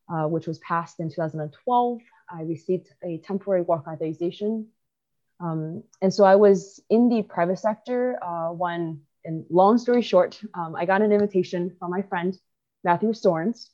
uh, 0.09 0.27
which 0.27 0.47
was 0.47 0.59
passed 0.59 0.99
in 0.99 1.09
2012, 1.09 1.99
I 2.29 2.41
received 2.41 2.87
a 3.03 3.17
temporary 3.19 3.61
work 3.61 3.87
authorization. 3.87 4.67
Um, 5.39 5.83
and 6.01 6.13
so 6.13 6.23
I 6.23 6.35
was 6.35 6.81
in 6.89 7.09
the 7.09 7.21
private 7.23 7.59
sector 7.59 8.17
uh, 8.23 8.49
when, 8.49 9.01
and 9.23 9.45
long 9.49 9.77
story 9.77 10.01
short, 10.01 10.39
um, 10.53 10.75
I 10.75 10.85
got 10.85 11.01
an 11.01 11.11
invitation 11.11 11.75
from 11.77 11.91
my 11.91 12.01
friend, 12.01 12.37
Matthew 12.83 13.09
Soerens, 13.13 13.69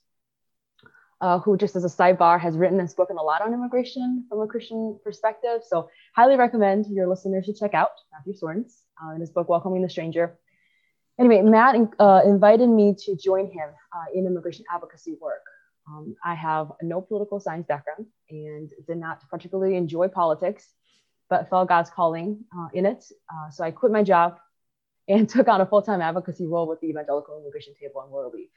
uh, 1.22 1.38
who 1.40 1.56
just 1.58 1.76
as 1.76 1.84
a 1.86 1.88
sidebar 1.88 2.40
has 2.40 2.58
written 2.58 2.80
and 2.80 2.90
spoken 2.90 3.18
a 3.18 3.22
lot 3.22 3.42
on 3.42 3.54
immigration 3.54 4.26
from 4.28 4.42
a 4.42 4.48
Christian 4.48 5.00
perspective. 5.04 5.62
So 5.68 5.90
highly 6.16 6.36
recommend 6.36 6.88
your 6.88 7.08
listeners 7.08 7.46
to 7.46 7.54
check 7.54 7.74
out 7.74 7.92
Matthew 8.12 8.34
Soerens 8.34 8.84
uh, 9.04 9.12
in 9.14 9.22
his 9.22 9.30
book, 9.30 9.48
Welcoming 9.48 9.84
the 9.84 9.90
Stranger. 9.90 10.38
Anyway, 11.20 11.42
Matt 11.42 11.76
uh, 12.00 12.22
invited 12.26 12.68
me 12.68 12.96
to 13.06 13.16
join 13.16 13.46
him 13.46 13.70
uh, 13.96 14.06
in 14.16 14.26
immigration 14.26 14.66
advocacy 14.74 15.16
work. 15.22 15.44
Um, 15.92 16.16
I 16.24 16.36
have 16.36 16.72
no 16.82 17.02
political 17.02 17.40
science 17.40 17.66
background 17.68 18.06
and 18.30 18.70
did 18.88 18.98
not 18.98 19.22
particularly 19.30 19.76
enjoy 19.76 20.08
politics, 20.08 20.68
but 21.30 21.50
felt 21.50 21.68
God's 21.68 21.90
calling 21.90 22.44
uh, 22.58 22.68
in 22.74 22.86
it. 22.86 23.04
Uh, 23.30 23.50
so 23.50 23.64
I 23.64 23.72
quit 23.72 23.92
my 23.92 24.04
job 24.04 24.38
and 25.08 25.28
took 25.28 25.48
on 25.48 25.62
a 25.62 25.66
full 25.66 25.82
time 25.82 26.02
advocacy 26.02 26.46
role 26.46 26.68
with 26.68 26.80
the 26.82 26.88
Evangelical 26.88 27.40
Immigration 27.40 27.74
Table 27.80 28.02
and 28.02 28.12
World 28.12 28.32
Relief. 28.34 28.50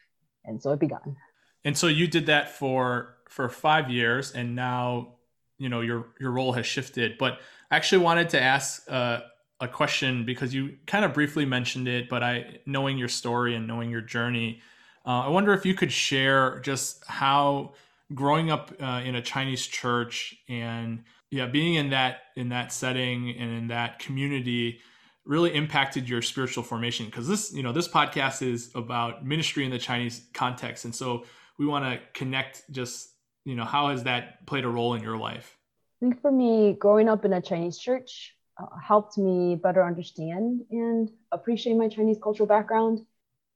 And 0.45 0.63
so 0.63 0.73
it 0.73 0.79
began. 0.79 1.17
And 1.65 1.77
so 1.77 1.87
you 1.87 2.07
did 2.07 2.27
that 2.27 2.51
for 2.51 3.17
for 3.29 3.49
five 3.49 3.91
years, 3.91 4.33
and 4.33 4.55
now 4.55 5.15
you 5.57 5.71
know 5.71 5.81
your 5.81 6.09
your 6.21 6.31
role 6.31 6.53
has 6.53 6.67
shifted. 6.67 7.17
But 7.19 7.39
I 7.71 7.77
actually 7.77 8.05
wanted 8.05 8.29
to 8.31 8.43
ask 8.43 8.83
uh, 8.91 9.21
a 9.61 9.69
question 9.69 10.27
because 10.27 10.53
you 10.53 10.77
kind 10.87 11.07
of 11.07 11.15
briefly 11.15 11.47
mentioned 11.47 11.89
it, 11.89 12.11
but 12.11 12.23
I 12.23 12.59
knowing 12.67 12.99
your 12.99 13.09
story 13.09 13.57
and 13.57 13.67
knowing 13.67 13.91
your 13.91 14.03
journey 14.03 14.61
uh, 15.07 15.21
I 15.21 15.29
wonder 15.29 15.53
if 15.53 15.67
you 15.67 15.75
could 15.75 15.93
share 15.93 16.61
just 16.61 17.05
how 17.07 17.75
growing 18.15 18.51
up 18.51 18.73
uh, 18.81 19.03
in 19.05 19.15
a 19.15 19.23
Chinese 19.23 19.67
church 19.67 20.37
and 20.49 21.05
yeah, 21.31 21.47
being 21.47 21.75
in 21.75 21.91
that 21.91 22.23
in 22.37 22.51
that 22.51 22.73
setting 22.73 23.31
and 23.31 23.53
in 23.53 23.69
that 23.69 23.99
community 23.99 24.81
really 25.25 25.55
impacted 25.55 26.09
your 26.09 26.23
spiritual 26.23 26.63
formation 26.63 27.07
because 27.07 27.27
this 27.27 27.53
you 27.53 27.63
know 27.63 27.73
this 27.73 27.89
podcast 27.89 28.43
is 28.43 28.71
about 28.75 29.25
ministry 29.25 29.65
in 29.65 29.71
the 29.71 29.79
Chinese 29.79 30.27
context 30.33 30.85
and 30.85 30.95
so 30.95 31.25
we 31.59 31.67
want 31.67 31.85
to 31.85 31.99
connect 32.13 32.63
just 32.71 33.15
you 33.45 33.55
know, 33.55 33.65
how 33.65 33.91
has 33.91 34.05
that 34.05 34.45
played 34.47 34.65
a 34.65 34.69
role 34.69 34.95
in 34.95 35.03
your 35.03 35.17
life? 35.17 35.57
I 36.01 36.07
think 36.07 36.21
for 36.21 36.33
me, 36.33 36.77
growing 36.79 37.09
up 37.09 37.25
in 37.25 37.33
a 37.33 37.41
Chinese 37.41 37.79
church 37.79 38.35
uh, 38.61 38.67
helped 38.83 39.19
me 39.19 39.57
better 39.57 39.85
understand 39.85 40.63
and 40.71 41.11
appreciate 41.33 41.77
my 41.77 41.89
Chinese 41.89 42.19
cultural 42.23 42.47
background. 42.47 43.01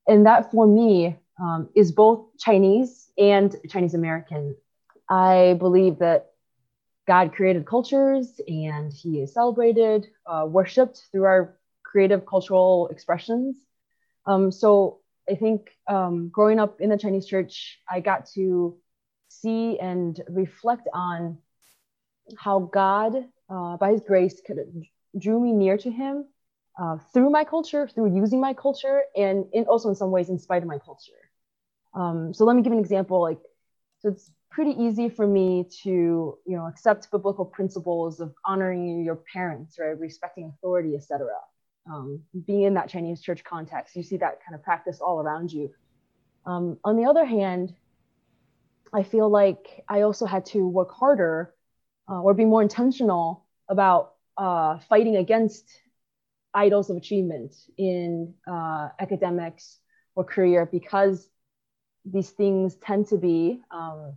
And 0.06 0.26
that 0.26 0.50
for 0.50 0.66
me 0.66 1.16
um, 1.40 1.68
is 1.74 1.92
both 1.92 2.26
Chinese 2.38 3.10
and 3.18 3.54
Chinese 3.68 3.94
American. 3.94 4.56
I 5.08 5.56
believe 5.58 5.98
that 5.98 6.30
God 7.06 7.32
created 7.32 7.66
cultures 7.66 8.40
and 8.46 8.92
he 8.92 9.22
is 9.22 9.32
celebrated, 9.32 10.08
uh, 10.26 10.44
worshiped 10.46 11.02
through 11.10 11.24
our 11.24 11.58
creative 11.82 12.26
cultural 12.26 12.88
expressions. 12.88 13.56
Um, 14.26 14.52
so 14.52 15.00
I 15.28 15.34
think 15.34 15.70
um, 15.88 16.28
growing 16.28 16.58
up 16.58 16.80
in 16.80 16.90
the 16.90 16.98
Chinese 16.98 17.26
church, 17.26 17.80
I 17.88 18.00
got 18.00 18.26
to 18.34 18.76
see 19.28 19.78
and 19.78 20.20
reflect 20.28 20.88
on 20.92 21.38
how 22.36 22.60
God, 22.60 23.24
uh, 23.48 23.76
by 23.78 23.92
His 23.92 24.02
grace, 24.02 24.42
could, 24.46 24.58
drew 25.18 25.40
me 25.40 25.52
near 25.52 25.78
to 25.78 25.90
Him 25.90 26.26
uh, 26.80 26.98
through 27.12 27.30
my 27.30 27.44
culture, 27.44 27.88
through 27.88 28.14
using 28.14 28.40
my 28.40 28.52
culture, 28.52 29.02
and 29.16 29.46
in, 29.52 29.64
also 29.64 29.88
in 29.88 29.94
some 29.94 30.10
ways 30.10 30.28
in 30.28 30.38
spite 30.38 30.62
of 30.62 30.68
my 30.68 30.78
culture. 30.78 31.27
Um, 31.98 32.32
so 32.32 32.44
let 32.44 32.56
me 32.56 32.62
give 32.62 32.72
an 32.72 32.78
example. 32.78 33.20
Like, 33.20 33.40
so 33.98 34.10
it's 34.10 34.30
pretty 34.50 34.70
easy 34.70 35.08
for 35.08 35.26
me 35.26 35.66
to, 35.82 35.90
you 35.90 36.56
know, 36.56 36.66
accept 36.66 37.10
biblical 37.10 37.44
principles 37.44 38.20
of 38.20 38.32
honoring 38.44 39.04
your 39.04 39.16
parents, 39.32 39.78
right, 39.78 39.98
respecting 39.98 40.52
authority, 40.54 40.94
etc 40.94 41.28
um, 41.90 42.20
being 42.46 42.62
in 42.62 42.74
that 42.74 42.88
Chinese 42.88 43.20
church 43.20 43.44
context, 43.44 43.96
you 43.96 44.02
see 44.02 44.16
that 44.18 44.38
kind 44.44 44.54
of 44.54 44.62
practice 44.62 45.00
all 45.00 45.20
around 45.20 45.52
you. 45.52 45.70
Um, 46.46 46.78
on 46.84 46.96
the 46.96 47.04
other 47.04 47.24
hand, 47.24 47.74
I 48.92 49.02
feel 49.02 49.28
like 49.28 49.84
I 49.88 50.02
also 50.02 50.26
had 50.26 50.46
to 50.46 50.66
work 50.66 50.92
harder 50.92 51.54
uh, 52.08 52.20
or 52.22 52.34
be 52.34 52.44
more 52.44 52.62
intentional 52.62 53.44
about 53.68 54.14
uh, 54.36 54.78
fighting 54.88 55.16
against 55.16 55.68
idols 56.54 56.88
of 56.90 56.96
achievement 56.96 57.54
in 57.76 58.34
uh, 58.50 58.88
academics 58.98 59.78
or 60.14 60.24
career 60.24 60.66
because 60.66 61.28
these 62.12 62.30
things 62.30 62.76
tend 62.76 63.08
to 63.08 63.16
be, 63.16 63.60
um, 63.70 64.14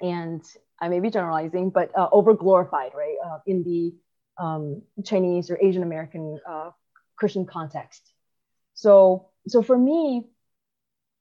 and 0.00 0.42
I 0.80 0.88
may 0.88 1.00
be 1.00 1.10
generalizing, 1.10 1.70
but 1.70 1.90
uh, 1.96 2.08
over 2.12 2.34
glorified, 2.34 2.92
right, 2.94 3.16
uh, 3.24 3.38
in 3.46 3.64
the 3.64 3.94
um, 4.42 4.82
Chinese 5.04 5.50
or 5.50 5.58
Asian 5.60 5.82
American 5.82 6.38
uh, 6.48 6.70
Christian 7.16 7.46
context. 7.46 8.12
So, 8.74 9.28
so 9.48 9.62
for 9.62 9.76
me, 9.76 10.26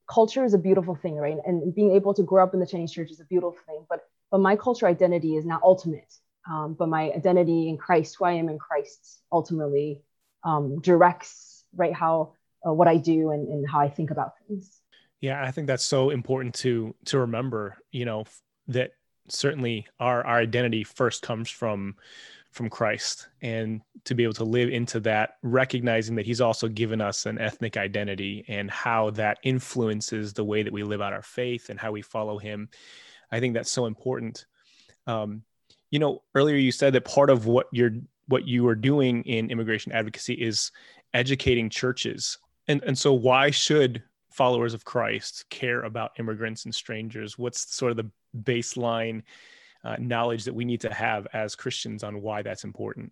culture 0.08 0.44
is 0.44 0.54
a 0.54 0.58
beautiful 0.58 0.96
thing, 0.96 1.16
right? 1.16 1.38
And 1.46 1.74
being 1.74 1.96
able 1.96 2.14
to 2.14 2.24
grow 2.24 2.44
up 2.44 2.54
in 2.54 2.60
the 2.60 2.68
Chinese 2.68 2.92
church 2.92 3.12
is 3.12 3.20
a 3.20 3.26
beautiful 3.26 3.58
thing. 3.66 3.86
But 3.90 4.02
but 4.30 4.40
my 4.40 4.56
culture 4.56 4.88
identity 4.88 5.36
is 5.36 5.46
not 5.46 5.62
ultimate. 5.64 6.14
Um, 6.50 6.76
but 6.76 6.88
my 6.88 7.12
identity 7.12 7.68
in 7.68 7.78
Christ, 7.78 8.16
who 8.18 8.26
I 8.26 8.34
am 8.34 8.48
in 8.48 8.58
Christ, 8.58 9.22
ultimately 9.32 10.02
um, 10.44 10.80
directs 10.80 11.66
right 11.76 11.94
how 11.94 12.34
uh, 12.66 12.72
what 12.72 12.88
I 12.88 12.98
do 12.98 13.32
and, 13.32 13.48
and 13.50 13.70
how 13.70 13.80
I 13.80 13.90
think 13.90 14.12
about 14.12 14.34
things. 14.48 14.77
Yeah, 15.22 15.44
I 15.44 15.52
think 15.52 15.68
that's 15.68 15.84
so 15.84 16.10
important 16.12 16.56
to 16.56 16.96
to 17.06 17.20
remember. 17.20 17.78
You 17.92 18.06
know 18.06 18.26
that 18.68 18.92
certainly 19.30 19.88
our 20.00 20.26
our 20.26 20.38
identity 20.38 20.84
first 20.84 21.22
comes 21.22 21.50
from 21.50 21.96
from 22.52 22.70
Christ 22.70 23.28
and 23.42 23.82
to 24.06 24.16
be 24.16 24.24
able 24.24 24.34
to 24.34 24.44
live 24.44 24.70
into 24.70 25.00
that, 25.02 25.32
recognizing 25.44 26.16
that 26.16 26.26
He's 26.26 26.42
also 26.42 26.68
given 26.68 27.02
us 27.02 27.26
an 27.26 27.40
ethnic 27.40 27.78
identity 27.78 28.46
and 28.48 28.70
how 28.72 29.12
that 29.12 29.38
influences 29.44 30.34
the 30.34 30.44
way 30.44 30.64
that 30.64 30.74
we 30.74 30.84
live 30.84 31.02
out 31.02 31.14
our 31.14 31.22
faith 31.22 31.70
and 31.70 31.80
how 31.80 31.92
we 31.92 32.02
follow 32.02 32.38
Him. 32.38 32.70
I 33.32 33.40
think 33.40 33.54
that's 33.54 33.72
so 33.72 33.86
important. 33.86 34.46
Um, 35.06 35.44
you 35.92 36.00
know, 36.00 36.24
earlier 36.36 36.56
you 36.56 36.72
said 36.72 36.94
that 36.94 37.06
part 37.06 37.30
of 37.30 37.46
what 37.46 37.68
you're 37.72 37.92
what 38.28 38.48
you 38.48 38.68
are 38.68 38.76
doing 38.76 39.24
in 39.24 39.50
immigration 39.50 39.92
advocacy 39.92 40.34
is 40.34 40.72
educating 41.14 41.70
churches, 41.70 42.38
and 42.68 42.84
and 42.84 42.98
so 42.98 43.14
why 43.14 43.52
should 43.52 44.04
followers 44.38 44.74
of 44.74 44.86
Christ 44.86 45.46
care 45.50 45.82
about 45.82 46.12
immigrants 46.20 46.66
and 46.66 46.74
strangers? 46.74 47.38
What's 47.38 47.76
sort 47.76 47.92
of 47.92 47.98
the 47.98 48.10
baseline? 48.38 49.24
uh, 49.84 49.96
knowledge 50.00 50.44
that 50.46 50.54
we 50.54 50.66
need 50.66 50.82
to 50.82 50.94
have 50.94 51.28
as 51.34 51.56
Christians 51.56 52.04
on 52.04 52.22
why 52.22 52.42
that's 52.42 52.64
important? 52.64 53.12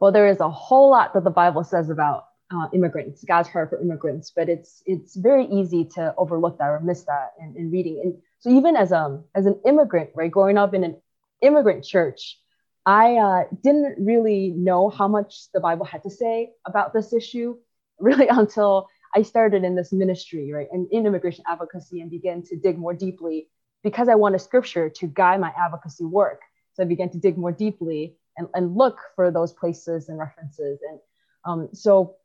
Well, 0.00 0.12
there 0.12 0.28
is 0.28 0.40
a 0.40 0.48
whole 0.48 0.90
lot 0.90 1.14
that 1.14 1.24
the 1.24 1.30
Bible 1.30 1.64
says 1.64 1.90
about 1.90 2.26
uh, 2.52 2.68
immigrants, 2.72 3.24
God's 3.24 3.48
heart 3.48 3.70
for 3.70 3.80
immigrants, 3.80 4.32
but 4.34 4.48
it's 4.48 4.82
it's 4.86 5.14
very 5.16 5.46
easy 5.46 5.84
to 5.96 6.14
overlook 6.16 6.58
that 6.58 6.68
or 6.68 6.80
miss 6.80 7.04
that 7.04 7.32
in, 7.40 7.56
in 7.56 7.70
reading. 7.70 8.00
And 8.02 8.14
so 8.38 8.50
even 8.50 8.76
as 8.76 8.92
um 8.92 9.24
as 9.34 9.46
an 9.46 9.60
immigrant, 9.66 10.10
right, 10.14 10.30
growing 10.30 10.58
up 10.58 10.74
in 10.74 10.84
an 10.84 10.96
immigrant 11.42 11.84
church, 11.84 12.38
I 12.86 13.16
uh, 13.16 13.44
didn't 13.62 14.04
really 14.04 14.50
know 14.56 14.88
how 14.88 15.06
much 15.06 15.52
the 15.52 15.60
Bible 15.60 15.84
had 15.84 16.02
to 16.04 16.10
say 16.10 16.50
about 16.66 16.92
this 16.92 17.12
issue, 17.12 17.56
really 17.98 18.28
until 18.28 18.88
I 19.14 19.22
started 19.22 19.64
in 19.64 19.74
this 19.74 19.92
ministry, 19.92 20.52
right, 20.52 20.68
and 20.70 20.88
in 20.90 21.06
immigration 21.06 21.44
advocacy, 21.48 22.00
and 22.00 22.10
began 22.10 22.42
to 22.44 22.56
dig 22.56 22.78
more 22.78 22.94
deeply 22.94 23.48
because 23.82 24.08
I 24.08 24.14
wanted 24.14 24.40
scripture 24.40 24.88
to 24.88 25.06
guide 25.06 25.40
my 25.40 25.52
advocacy 25.58 26.04
work. 26.04 26.42
So 26.74 26.82
I 26.82 26.86
began 26.86 27.10
to 27.10 27.18
dig 27.18 27.36
more 27.36 27.52
deeply 27.52 28.16
and, 28.36 28.48
and 28.54 28.76
look 28.76 28.98
for 29.16 29.30
those 29.30 29.52
places 29.52 30.08
and 30.08 30.18
references. 30.18 30.78
And 30.88 31.00
um, 31.44 31.68
so, 31.72 32.16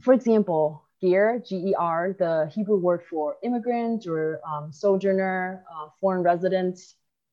for 0.00 0.12
example, 0.12 0.84
GER, 1.00 1.42
G-E-R, 1.46 2.16
the 2.18 2.50
Hebrew 2.52 2.76
word 2.76 3.02
for 3.08 3.36
immigrant 3.42 4.06
or 4.06 4.40
um, 4.46 4.72
sojourner, 4.72 5.64
uh, 5.72 5.88
foreign 6.00 6.22
resident, 6.22 6.78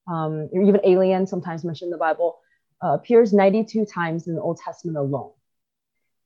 um, 0.08 0.50
or 0.54 0.62
even 0.62 0.80
alien, 0.84 1.26
sometimes 1.26 1.64
mentioned 1.64 1.88
in 1.88 1.92
the 1.92 1.98
Bible, 1.98 2.38
uh, 2.84 2.94
appears 2.94 3.34
92 3.34 3.86
times 3.86 4.28
in 4.28 4.36
the 4.36 4.42
Old 4.42 4.58
Testament 4.58 4.98
alone. 4.98 5.32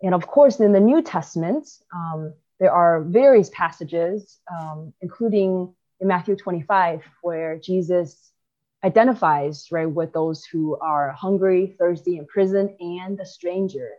And 0.02 0.14
of 0.14 0.28
course, 0.28 0.60
in 0.60 0.74
the 0.74 0.80
New 0.80 1.02
Testament, 1.02 1.68
um, 1.94 2.34
there 2.60 2.72
are 2.72 3.04
various 3.04 3.50
passages, 3.54 4.40
um, 4.52 4.94
including 5.02 5.74
in 6.00 6.08
Matthew 6.08 6.36
25, 6.36 7.04
where 7.22 7.58
Jesus 7.58 8.32
identifies 8.84 9.68
right 9.72 9.90
with 9.90 10.14
those 10.14 10.46
who 10.46 10.78
are 10.80 11.12
hungry, 11.12 11.76
thirsty, 11.80 12.18
in 12.18 12.26
prison, 12.28 12.76
and 12.80 13.18
the 13.18 13.26
stranger. 13.26 13.90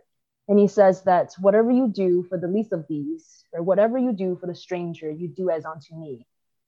And 0.47 0.57
he 0.57 0.67
says 0.67 1.03
that 1.03 1.33
whatever 1.39 1.71
you 1.71 1.87
do 1.87 2.23
for 2.29 2.37
the 2.37 2.47
least 2.47 2.71
of 2.73 2.85
these, 2.87 3.45
or 3.53 3.61
whatever 3.61 3.97
you 3.97 4.11
do 4.11 4.37
for 4.39 4.47
the 4.47 4.55
stranger, 4.55 5.09
you 5.09 5.27
do 5.27 5.49
as 5.49 5.65
unto 5.65 5.95
me. 5.95 6.25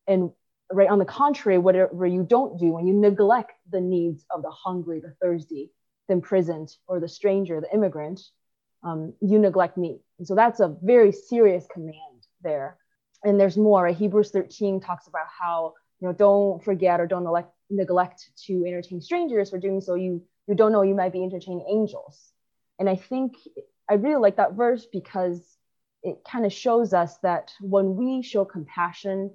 And 0.08 0.32
right 0.72 0.90
on 0.90 1.00
the 1.00 1.06
contrary, 1.06 1.58
whatever 1.58 2.06
you 2.06 2.24
don't 2.24 2.60
do, 2.60 2.74
when 2.74 2.88
you 2.88 2.94
neglect 2.94 3.54
the 3.70 3.82
needs 3.82 4.26
of 4.32 4.42
the 4.42 4.52
hungry, 4.52 5.00
the 5.00 5.16
thirsty, 5.22 5.72
the 6.08 6.14
imprisoned, 6.14 6.76
or 6.88 7.00
the 7.00 7.08
stranger, 7.08 7.62
the 7.62 7.74
immigrant, 7.74 8.22
um, 8.84 9.14
you 9.22 9.40
neglect 9.40 9.78
me. 9.78 10.00
And 10.18 10.28
so 10.28 10.36
that's 10.36 10.60
a 10.60 10.76
very 10.82 11.12
serious 11.12 11.66
command 11.74 12.28
there 12.42 12.78
and 13.24 13.40
there's 13.40 13.58
more. 13.58 13.84
Right? 13.84 13.96
Hebrews 13.96 14.32
13 14.32 14.82
talks 14.82 15.08
about 15.08 15.28
how 15.28 15.74
you 16.00 16.08
know 16.08 16.14
don't 16.14 16.64
forget 16.64 17.00
or 17.00 17.08
don't 17.08 17.24
neglect, 17.24 17.54
neglect 17.70 18.30
to 18.46 18.66
entertain 18.66 19.02
strangers. 19.02 19.50
For 19.50 19.58
doing 19.58 19.82
so, 19.82 19.96
you 19.96 20.24
you 20.48 20.56
don't 20.56 20.72
know 20.72 20.82
you 20.82 20.96
might 20.96 21.14
be 21.14 21.24
entertaining 21.24 21.66
angels. 21.70 22.32
And 22.80 22.90
I 22.90 22.96
think 22.96 23.36
I 23.90 23.96
really 23.96 24.22
like 24.22 24.38
that 24.38 24.54
verse 24.54 24.86
because 24.92 25.42
it 26.02 26.18
kind 26.30 26.46
of 26.46 26.52
shows 26.52 26.94
us 26.94 27.18
that 27.20 27.54
when 27.62 27.96
we 27.96 28.22
show 28.22 28.44
compassion 28.44 29.32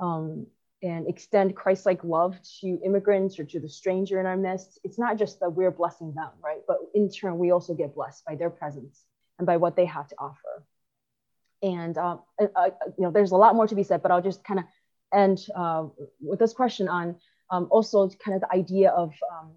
um, 0.00 0.46
and 0.86 1.08
extend 1.08 1.56
Christ-like 1.56 2.02
love 2.04 2.32
to 2.60 2.68
immigrants 2.84 3.38
or 3.38 3.44
to 3.44 3.58
the 3.60 3.68
stranger 3.68 4.20
in 4.20 4.26
our 4.26 4.36
midst, 4.36 4.78
it's 4.84 4.98
not 4.98 5.18
just 5.18 5.40
that 5.40 5.50
we're 5.50 5.70
blessing 5.82 6.12
them, 6.14 6.30
right? 6.48 6.62
But 6.68 6.78
in 6.94 7.10
turn, 7.10 7.38
we 7.38 7.50
also 7.50 7.74
get 7.74 7.94
blessed 7.94 8.24
by 8.24 8.34
their 8.36 8.50
presence 8.50 9.02
and 9.38 9.46
by 9.46 9.56
what 9.56 9.74
they 9.76 9.86
have 9.86 10.08
to 10.08 10.16
offer. 10.18 10.54
And 11.62 11.96
uh, 11.98 12.18
you 12.38 13.04
know, 13.04 13.10
there's 13.10 13.32
a 13.32 13.36
lot 13.36 13.54
more 13.54 13.66
to 13.66 13.74
be 13.74 13.82
said, 13.82 14.02
but 14.02 14.10
I'll 14.12 14.22
just 14.22 14.44
kind 14.44 14.60
of 14.60 14.66
end 15.12 15.38
uh, 15.54 15.86
with 16.20 16.38
this 16.38 16.52
question 16.52 16.88
on 16.88 17.16
um, 17.50 17.66
also 17.70 18.08
kind 18.24 18.34
of 18.36 18.40
the 18.42 18.52
idea 18.52 18.90
of 18.90 19.12
um, 19.32 19.50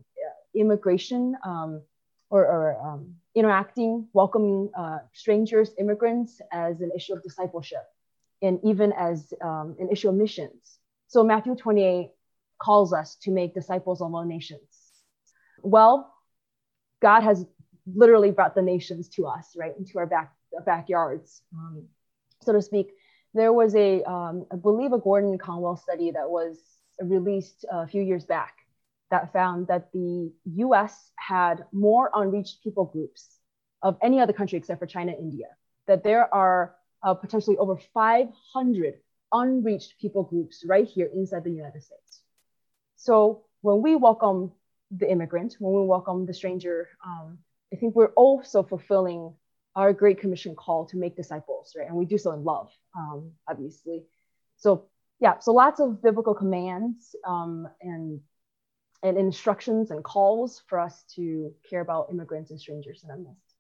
immigration 0.55 1.35
um, 1.45 1.81
or, 2.29 2.43
or 2.45 2.77
um, 2.81 3.15
interacting, 3.35 4.07
welcoming 4.13 4.69
uh, 4.77 4.99
strangers, 5.13 5.71
immigrants 5.79 6.41
as 6.51 6.81
an 6.81 6.91
issue 6.95 7.13
of 7.13 7.23
discipleship, 7.23 7.85
and 8.41 8.59
even 8.63 8.93
as 8.93 9.33
um, 9.41 9.75
an 9.79 9.89
issue 9.91 10.09
of 10.09 10.15
missions. 10.15 10.78
So 11.09 11.23
Matthew 11.23 11.55
28 11.55 12.11
calls 12.61 12.93
us 12.93 13.15
to 13.23 13.31
make 13.31 13.55
disciples 13.55 13.99
of 13.99 14.13
all 14.13 14.25
nations. 14.25 14.61
Well, 15.63 16.13
God 17.01 17.21
has 17.21 17.45
literally 17.91 18.29
brought 18.29 18.53
the 18.53 18.61
nations 18.61 19.09
to 19.09 19.25
us, 19.25 19.55
right, 19.57 19.73
into 19.77 19.97
our 19.97 20.05
back 20.05 20.33
backyards, 20.65 21.41
um, 21.55 21.87
so 22.41 22.53
to 22.53 22.61
speak. 22.61 22.91
There 23.33 23.51
was 23.51 23.75
a, 23.75 24.03
um, 24.03 24.45
I 24.51 24.55
believe, 24.55 24.93
a 24.93 24.99
Gordon 24.99 25.37
Conwell 25.37 25.77
study 25.77 26.11
that 26.11 26.29
was 26.29 26.59
released 27.01 27.65
a 27.71 27.87
few 27.87 28.01
years 28.03 28.25
back 28.25 28.53
that 29.09 29.33
found 29.33 29.67
that 29.67 29.91
the 29.91 30.31
US 30.57 31.11
had 31.15 31.65
more 31.71 32.11
unreached 32.13 32.63
people 32.63 32.85
groups 32.85 33.37
of 33.81 33.97
any 34.01 34.19
other 34.19 34.33
country 34.33 34.59
except 34.59 34.79
for 34.79 34.85
China 34.85 35.11
India. 35.11 35.47
That 35.87 36.03
there 36.03 36.31
are 36.33 36.75
uh, 37.01 37.15
potentially 37.15 37.57
over 37.57 37.77
500 37.93 38.95
unreached 39.31 39.99
people 39.99 40.23
groups 40.23 40.63
right 40.65 40.87
here 40.87 41.09
inside 41.13 41.43
the 41.43 41.51
United 41.51 41.83
States. 41.83 42.21
So 42.95 43.43
when 43.61 43.81
we 43.81 43.95
welcome 43.95 44.51
the 44.91 45.09
immigrant, 45.09 45.55
when 45.59 45.73
we 45.73 45.87
welcome 45.87 46.25
the 46.25 46.33
stranger, 46.33 46.89
um, 47.05 47.37
I 47.71 47.75
think 47.75 47.95
we're 47.95 48.13
also 48.13 48.63
fulfilling 48.63 49.33
our 49.75 49.93
Great 49.93 50.19
Commission 50.19 50.55
call 50.55 50.85
to 50.87 50.97
make 50.97 51.15
disciples, 51.15 51.73
right? 51.77 51.87
And 51.87 51.95
we 51.95 52.05
do 52.05 52.17
so 52.17 52.31
in 52.31 52.43
love, 52.43 52.71
um, 52.97 53.31
obviously. 53.47 54.03
So 54.57 54.85
yeah, 55.19 55.39
so 55.39 55.51
lots 55.53 55.79
of 55.79 56.01
biblical 56.01 56.33
commands 56.33 57.15
um, 57.25 57.67
and 57.81 58.19
and 59.01 59.17
instructions 59.17 59.91
and 59.91 60.03
calls 60.03 60.61
for 60.67 60.79
us 60.79 61.03
to 61.15 61.53
care 61.69 61.79
about 61.79 62.07
immigrants 62.11 62.51
and 62.51 62.59
strangers 62.59 63.03
in 63.03 63.11
our 63.11 63.17
midst. 63.17 63.55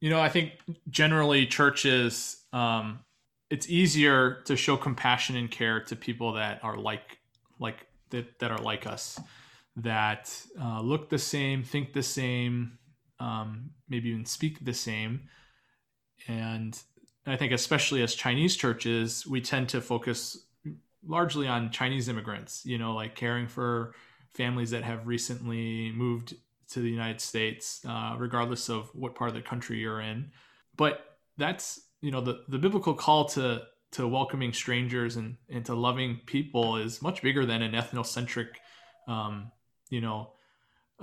You 0.00 0.10
know, 0.10 0.20
I 0.20 0.28
think 0.28 0.52
generally 0.90 1.46
churches, 1.46 2.44
um, 2.52 3.00
it's 3.54 3.70
easier 3.70 4.42
to 4.46 4.56
show 4.56 4.76
compassion 4.76 5.36
and 5.36 5.48
care 5.48 5.78
to 5.78 5.94
people 5.94 6.32
that 6.32 6.58
are 6.64 6.76
like 6.76 7.18
like 7.60 7.86
that 8.10 8.40
that 8.40 8.50
are 8.50 8.58
like 8.58 8.84
us, 8.84 9.20
that 9.76 10.36
uh, 10.60 10.80
look 10.80 11.08
the 11.08 11.20
same, 11.20 11.62
think 11.62 11.92
the 11.92 12.02
same, 12.02 12.76
um, 13.20 13.70
maybe 13.88 14.08
even 14.08 14.24
speak 14.24 14.64
the 14.64 14.74
same, 14.74 15.28
and 16.26 16.76
I 17.28 17.36
think 17.36 17.52
especially 17.52 18.02
as 18.02 18.16
Chinese 18.16 18.56
churches, 18.56 19.24
we 19.24 19.40
tend 19.40 19.68
to 19.68 19.80
focus 19.80 20.46
largely 21.06 21.46
on 21.46 21.70
Chinese 21.70 22.08
immigrants. 22.08 22.66
You 22.66 22.78
know, 22.78 22.92
like 22.92 23.14
caring 23.14 23.46
for 23.46 23.94
families 24.32 24.70
that 24.70 24.82
have 24.82 25.06
recently 25.06 25.92
moved 25.92 26.34
to 26.70 26.80
the 26.80 26.90
United 26.90 27.20
States, 27.20 27.84
uh, 27.88 28.16
regardless 28.18 28.68
of 28.68 28.90
what 28.96 29.14
part 29.14 29.30
of 29.30 29.36
the 29.36 29.42
country 29.42 29.78
you're 29.78 30.00
in. 30.00 30.32
But 30.76 31.18
that's 31.38 31.82
you 32.04 32.10
know 32.10 32.20
the 32.20 32.44
the 32.48 32.58
biblical 32.58 32.92
call 32.92 33.24
to 33.24 33.62
to 33.92 34.06
welcoming 34.06 34.52
strangers 34.52 35.16
and 35.16 35.36
and 35.48 35.64
to 35.64 35.74
loving 35.74 36.20
people 36.26 36.76
is 36.76 37.00
much 37.00 37.22
bigger 37.22 37.46
than 37.46 37.62
an 37.62 37.72
ethnocentric, 37.72 38.48
um, 39.08 39.50
you 39.88 40.02
know, 40.02 40.32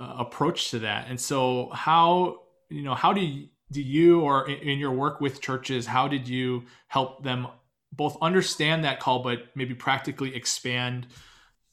uh, 0.00 0.14
approach 0.18 0.70
to 0.70 0.78
that. 0.78 1.08
And 1.08 1.20
so 1.20 1.70
how 1.72 2.42
you 2.68 2.82
know 2.82 2.94
how 2.94 3.12
do 3.12 3.20
you, 3.20 3.48
do 3.72 3.82
you 3.82 4.20
or 4.20 4.48
in, 4.48 4.58
in 4.58 4.78
your 4.78 4.92
work 4.92 5.20
with 5.20 5.40
churches 5.40 5.86
how 5.86 6.06
did 6.06 6.28
you 6.28 6.62
help 6.86 7.24
them 7.24 7.48
both 7.90 8.16
understand 8.22 8.84
that 8.84 9.00
call 9.00 9.24
but 9.24 9.48
maybe 9.56 9.74
practically 9.74 10.36
expand 10.36 11.08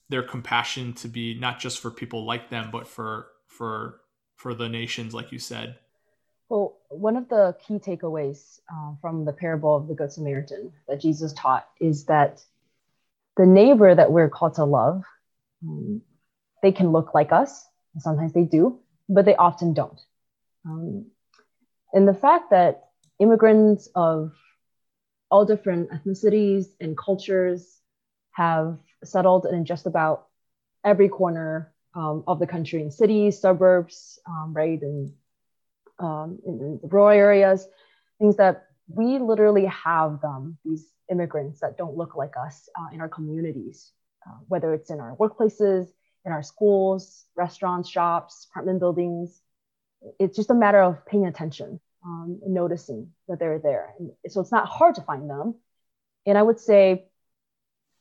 their 0.09 0.23
compassion 0.23 0.93
to 0.93 1.07
be 1.07 1.35
not 1.35 1.59
just 1.59 1.79
for 1.79 1.91
people 1.91 2.25
like 2.25 2.49
them 2.49 2.69
but 2.71 2.87
for 2.87 3.27
for 3.45 4.01
for 4.35 4.53
the 4.53 4.67
nations 4.67 5.13
like 5.13 5.31
you 5.31 5.39
said 5.39 5.77
well 6.49 6.78
one 6.89 7.15
of 7.15 7.29
the 7.29 7.55
key 7.65 7.75
takeaways 7.75 8.59
uh, 8.73 8.93
from 9.01 9.25
the 9.25 9.33
parable 9.33 9.75
of 9.75 9.87
the 9.87 9.93
good 9.93 10.11
samaritan 10.11 10.71
that 10.87 10.99
jesus 10.99 11.33
taught 11.33 11.67
is 11.79 12.05
that 12.05 12.43
the 13.37 13.45
neighbor 13.45 13.93
that 13.93 14.11
we're 14.11 14.29
called 14.29 14.55
to 14.55 14.65
love 14.65 15.03
um, 15.63 16.01
they 16.61 16.71
can 16.73 16.91
look 16.91 17.13
like 17.13 17.31
us. 17.31 17.65
Sometimes 17.99 18.33
they 18.33 18.43
do 18.43 18.79
but 19.09 19.25
they 19.25 19.35
often 19.35 19.73
don't. 19.73 19.99
Um, 20.65 21.07
and 21.91 22.07
the 22.07 22.13
fact 22.13 22.51
that 22.51 22.89
immigrants 23.19 23.89
of 23.95 24.33
all 25.31 25.45
different 25.45 25.89
ethnicities 25.89 26.67
and 26.79 26.97
cultures 26.97 27.79
have 28.31 28.77
settled 29.03 29.47
in 29.51 29.65
just 29.65 29.87
about 29.87 30.27
every 30.85 31.09
corner 31.09 31.73
um, 31.95 32.23
of 32.27 32.39
the 32.39 32.47
country 32.47 32.81
in 32.81 32.91
cities, 32.91 33.39
suburbs, 33.39 34.19
um, 34.27 34.53
right, 34.53 34.79
and 34.81 35.11
um, 35.99 36.39
in, 36.45 36.79
rural 36.83 37.09
areas, 37.09 37.67
things 38.19 38.37
that 38.37 38.65
we 38.87 39.19
literally 39.19 39.65
have 39.65 40.21
them, 40.21 40.57
these 40.65 40.87
immigrants 41.11 41.59
that 41.61 41.77
don't 41.77 41.97
look 41.97 42.15
like 42.15 42.33
us 42.37 42.69
uh, 42.79 42.87
in 42.93 43.01
our 43.01 43.09
communities, 43.09 43.91
uh, 44.27 44.37
whether 44.47 44.73
it's 44.73 44.89
in 44.89 44.99
our 44.99 45.15
workplaces, 45.17 45.87
in 46.25 46.31
our 46.31 46.43
schools, 46.43 47.25
restaurants, 47.35 47.89
shops, 47.89 48.47
apartment 48.49 48.79
buildings. 48.79 49.41
It's 50.19 50.35
just 50.35 50.49
a 50.49 50.55
matter 50.55 50.81
of 50.81 51.05
paying 51.05 51.25
attention, 51.25 51.79
um, 52.05 52.39
noticing 52.45 53.11
that 53.27 53.39
they're 53.39 53.59
there. 53.59 53.93
And 53.99 54.11
so 54.29 54.41
it's 54.41 54.51
not 54.51 54.67
hard 54.67 54.95
to 54.95 55.01
find 55.01 55.29
them. 55.29 55.55
And 56.25 56.37
I 56.37 56.41
would 56.41 56.59
say 56.59 57.05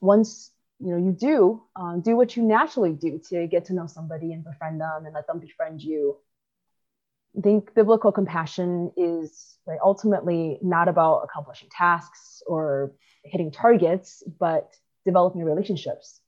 once 0.01 0.53
you 0.81 0.93
know 0.93 0.97
you 0.97 1.13
do 1.13 1.63
um, 1.75 2.01
do 2.03 2.17
what 2.17 2.37
you 2.37 2.43
naturally 2.43 2.93
do 2.93 3.21
to 3.31 3.47
get 3.49 3.65
to 3.67 3.75
know 3.75 3.87
somebody 3.87 4.33
and 4.33 4.45
befriend 4.45 4.81
them 4.81 5.07
and 5.07 5.15
let 5.15 5.27
them 5.27 5.41
befriend 5.41 5.83
you 5.83 6.17
i 7.37 7.41
think 7.41 7.75
biblical 7.75 8.13
compassion 8.13 8.93
is 8.97 9.59
right, 9.67 9.79
ultimately 9.83 10.59
not 10.63 10.89
about 10.89 11.21
accomplishing 11.25 11.69
tasks 11.71 12.43
or 12.47 12.93
hitting 13.25 13.51
targets 13.51 14.23
but 14.39 14.75
developing 15.05 15.43
relationships 15.43 16.21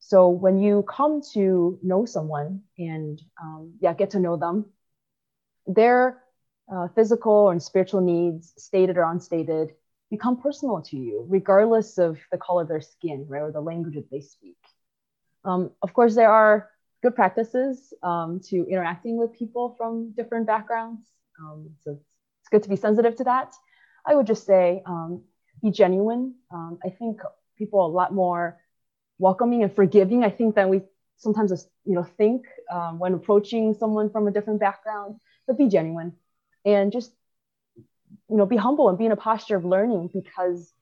so 0.00 0.28
when 0.28 0.58
you 0.58 0.84
come 0.88 1.22
to 1.32 1.78
know 1.82 2.04
someone 2.04 2.60
and 2.78 3.22
um, 3.42 3.72
yeah 3.80 3.94
get 3.94 4.10
to 4.10 4.20
know 4.20 4.36
them 4.36 4.66
their 5.66 6.22
uh, 6.72 6.88
physical 6.88 7.50
and 7.50 7.62
spiritual 7.62 8.00
needs 8.00 8.52
stated 8.56 8.96
or 8.96 9.04
unstated 9.04 9.72
become 10.10 10.40
personal 10.40 10.80
to 10.82 10.96
you, 10.96 11.26
regardless 11.28 11.98
of 11.98 12.18
the 12.30 12.38
color 12.38 12.62
of 12.62 12.68
their 12.68 12.80
skin, 12.80 13.26
right, 13.28 13.42
or 13.42 13.52
the 13.52 13.60
language 13.60 13.94
that 13.94 14.10
they 14.10 14.20
speak. 14.20 14.56
Um, 15.44 15.70
of 15.82 15.92
course, 15.92 16.14
there 16.14 16.30
are 16.30 16.70
good 17.04 17.14
practices 17.14 17.92
um, 18.02 18.40
to 18.48 18.66
interacting 18.68 19.18
with 19.18 19.30
people 19.38 19.74
from 19.76 20.12
different 20.16 20.46
backgrounds. 20.46 21.02
Um, 21.38 21.70
so 21.82 21.98
it's 22.40 22.48
good 22.50 22.62
to 22.62 22.70
be 22.70 22.76
sensitive 22.76 23.14
to 23.16 23.24
that. 23.24 23.54
I 24.06 24.14
would 24.14 24.26
just 24.26 24.46
say 24.46 24.82
um, 24.86 25.22
be 25.62 25.70
genuine. 25.70 26.34
Um, 26.50 26.78
I 26.84 26.88
think 26.88 27.20
people 27.58 27.80
are 27.80 27.90
a 27.90 27.96
lot 28.02 28.14
more 28.14 28.58
welcoming 29.18 29.62
and 29.62 29.72
forgiving. 29.72 30.24
I 30.24 30.30
think 30.30 30.54
than 30.54 30.70
we 30.70 30.80
sometimes 31.18 31.50
you 31.84 31.94
know 31.94 32.06
think 32.20 32.46
um, 32.72 32.98
when 32.98 33.12
approaching 33.12 33.74
someone 33.74 34.08
from 34.10 34.26
a 34.26 34.30
different 34.30 34.60
background. 34.60 35.16
But 35.46 35.58
be 35.58 35.68
genuine 35.68 36.14
and 36.64 36.90
just 36.90 37.12
you 38.30 38.36
know 38.38 38.46
be 38.46 38.56
humble 38.56 38.88
and 38.88 38.96
be 38.96 39.04
in 39.04 39.12
a 39.12 39.16
posture 39.16 39.56
of 39.56 39.66
learning 39.66 40.08
because 40.12 40.72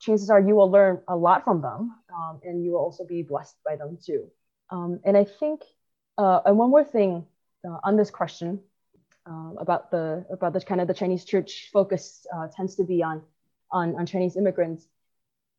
chances 0.00 0.30
are 0.30 0.40
you 0.40 0.54
will 0.54 0.70
learn 0.70 1.02
a 1.08 1.16
lot 1.16 1.44
from 1.44 1.60
them 1.60 1.94
um, 2.16 2.40
and 2.42 2.64
you 2.64 2.72
will 2.72 2.80
also 2.80 3.04
be 3.04 3.22
blessed 3.22 3.56
by 3.66 3.76
them 3.76 3.98
too 4.02 4.30
um, 4.70 5.00
and 5.04 5.16
i 5.16 5.24
think 5.24 5.62
uh, 6.18 6.40
and 6.46 6.58
one 6.58 6.70
more 6.70 6.84
thing 6.84 7.24
uh, 7.66 7.78
on 7.84 7.96
this 7.96 8.10
question 8.10 8.60
uh, 9.26 9.52
about 9.58 9.90
the 9.90 10.24
about 10.30 10.52
the 10.52 10.60
kind 10.60 10.80
of 10.80 10.88
the 10.88 10.94
chinese 10.94 11.24
church 11.24 11.70
focus 11.72 12.26
uh, 12.34 12.48
tends 12.54 12.74
to 12.76 12.84
be 12.84 13.02
on, 13.02 13.22
on 13.70 13.94
on 13.96 14.06
chinese 14.06 14.36
immigrants 14.36 14.86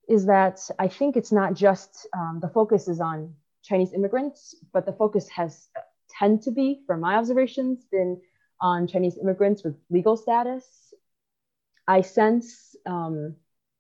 is 0.08 0.26
that 0.26 0.60
i 0.80 0.88
think 0.88 1.16
it's 1.16 1.32
not 1.32 1.54
just 1.54 2.08
um, 2.14 2.40
the 2.42 2.50
focus 2.50 2.88
is 2.88 3.00
on 3.00 3.34
chinese 3.64 3.94
immigrants 3.94 4.56
but 4.74 4.86
the 4.86 4.94
focus 4.94 5.30
has 5.30 5.70
uh, 5.78 5.82
tend 6.10 6.42
to 6.42 6.52
be 6.52 6.82
from 6.88 7.00
my 7.00 7.16
observations 7.16 7.86
been 7.92 8.20
on 8.62 8.88
chinese 8.88 9.18
immigrants 9.18 9.64
with 9.64 9.76
legal 9.90 10.18
status. 10.18 10.66
I 11.88 12.02
sense 12.02 12.76
um, 12.86 13.36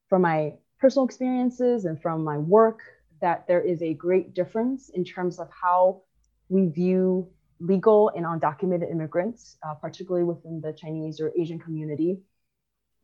from 0.09 0.23
my 0.23 0.53
personal 0.79 1.05
experiences 1.05 1.85
and 1.85 2.01
from 2.01 2.23
my 2.23 2.37
work 2.37 2.81
that 3.21 3.47
there 3.47 3.61
is 3.61 3.81
a 3.81 3.93
great 3.93 4.33
difference 4.33 4.89
in 4.89 5.03
terms 5.03 5.39
of 5.39 5.49
how 5.49 6.01
we 6.49 6.67
view 6.67 7.29
legal 7.59 8.09
and 8.09 8.25
undocumented 8.25 8.89
immigrants, 8.89 9.57
uh, 9.63 9.73
particularly 9.73 10.25
within 10.25 10.61
the 10.61 10.73
Chinese 10.73 11.19
or 11.19 11.31
Asian 11.37 11.59
community. 11.59 12.19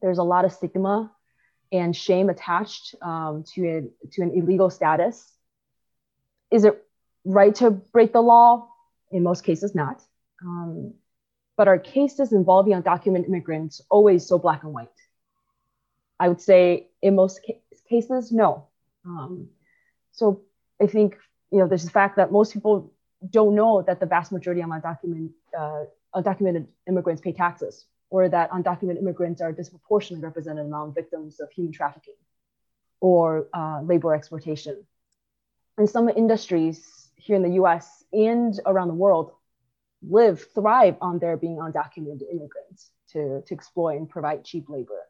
There's 0.01 0.17
a 0.17 0.23
lot 0.23 0.45
of 0.45 0.54
stigma 0.54 1.12
and 1.71 1.95
shame 1.95 2.30
attached 2.30 2.95
um, 3.01 3.43
to, 3.54 3.67
a, 3.67 3.82
to 4.13 4.21
an 4.21 4.32
illegal 4.34 4.69
status. 4.69 5.32
Is 6.51 6.63
it 6.63 6.82
right 7.25 7.54
to 7.56 7.71
break 7.71 8.13
the 8.13 8.21
law? 8.21 8.69
In 9.12 9.23
most 9.23 9.43
cases, 9.43 9.75
not. 9.75 10.01
Um, 10.43 10.93
but 11.58 11.67
are 11.67 11.80
cases 11.80 12.34
involving 12.34 12.73
undocumented 12.73 13.28
immigrants 13.28 13.82
always 13.89 14.25
so 14.28 14.38
black 14.38 14.63
and 14.63 14.73
white? 14.73 14.89
I 16.19 16.28
would 16.30 16.41
say 16.41 16.88
in 17.01 17.15
most 17.15 17.41
ca- 17.45 17.62
cases, 17.89 18.32
no. 18.32 18.67
Um, 19.06 19.49
so 20.15 20.41
I 20.82 20.88
think 20.88 21.17
you 21.51 21.60
know 21.60 21.67
there's 21.67 21.86
the 21.86 21.91
fact 21.91 22.15
that 22.15 22.32
most 22.32 22.54
people 22.54 22.91
don't 23.30 23.56
know 23.56 23.82
that 23.82 23.99
the 23.99 24.06
vast 24.06 24.32
majority 24.32 24.62
of 24.62 24.69
undocumented 24.69 25.30
uh, 25.58 25.84
undocumented 26.15 26.67
immigrants 26.88 27.21
pay 27.21 27.34
taxes, 27.34 27.86
or 28.10 28.30
that 28.30 28.49
undocumented 28.51 28.99
immigrants 28.99 29.41
are 29.41 29.51
disproportionately 29.51 30.23
represented 30.23 30.65
among 30.65 30.93
victims 30.93 31.39
of 31.39 31.51
human 31.51 31.71
trafficking 31.73 32.15
or 33.01 33.47
uh, 33.54 33.82
labor 33.84 34.15
exploitation. 34.15 34.84
And 35.78 35.89
some 35.89 36.08
industries 36.08 37.10
here 37.17 37.36
in 37.36 37.43
the 37.43 37.56
U.S. 37.62 38.04
and 38.13 38.58
around 38.65 38.88
the 38.88 38.93
world 38.93 39.32
live, 40.08 40.45
thrive 40.54 40.95
on 41.01 41.19
there 41.19 41.36
being 41.36 41.58
undocumented 41.58 42.23
immigrants 42.32 42.91
to, 43.12 43.41
to 43.45 43.54
exploit 43.54 43.97
and 43.97 44.10
provide 44.10 44.45
cheap 44.45 44.69
labor. 44.69 45.01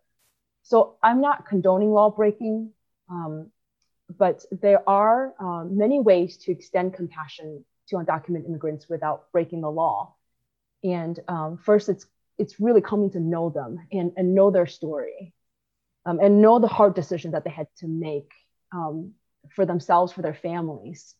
So 0.63 0.95
I'm 1.03 1.21
not 1.21 1.45
condoning 1.45 1.91
law 1.91 2.09
breaking, 2.09 2.71
um, 3.09 3.51
but 4.09 4.45
there 4.51 4.87
are 4.87 5.33
um, 5.39 5.77
many 5.77 5.99
ways 5.99 6.37
to 6.37 6.51
extend 6.51 6.93
compassion 6.93 7.65
to 7.89 7.95
undocumented 7.95 8.45
immigrants 8.45 8.87
without 8.89 9.31
breaking 9.31 9.61
the 9.61 9.71
law. 9.71 10.15
And 10.83 11.19
um, 11.27 11.57
first, 11.57 11.89
it's 11.89 12.05
it's 12.37 12.59
really 12.59 12.81
coming 12.81 13.11
to 13.11 13.19
know 13.19 13.49
them 13.49 13.79
and, 13.91 14.11
and 14.17 14.35
know 14.35 14.51
their 14.51 14.67
story 14.67 15.33
um, 16.05 16.19
and 16.19 16.41
know 16.41 16.59
the 16.59 16.67
hard 16.67 16.93
decisions 16.93 17.31
that 17.31 17.45
they 17.45 17.49
had 17.49 17.67
to 17.77 17.87
make 17.87 18.29
um, 18.73 19.13
for 19.55 19.65
themselves, 19.65 20.11
for 20.11 20.21
their 20.21 20.33
families 20.33 21.15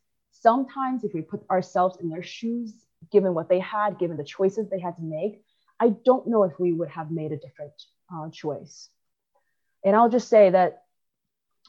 sometimes 0.45 1.03
if 1.03 1.11
we 1.13 1.21
put 1.21 1.41
ourselves 1.49 1.97
in 1.99 2.09
their 2.09 2.21
shoes, 2.21 2.71
given 3.11 3.33
what 3.33 3.49
they 3.49 3.59
had, 3.59 3.97
given 3.97 4.15
the 4.15 4.23
choices 4.23 4.69
they 4.69 4.79
had 4.79 4.95
to 4.95 5.01
make, 5.01 5.43
I 5.79 5.89
don't 5.89 6.27
know 6.27 6.43
if 6.43 6.59
we 6.59 6.71
would 6.71 6.89
have 6.89 7.09
made 7.09 7.31
a 7.31 7.37
different 7.37 7.73
uh, 8.13 8.29
choice. 8.29 8.89
And 9.83 9.95
I'll 9.95 10.09
just 10.09 10.29
say 10.29 10.51
that 10.51 10.83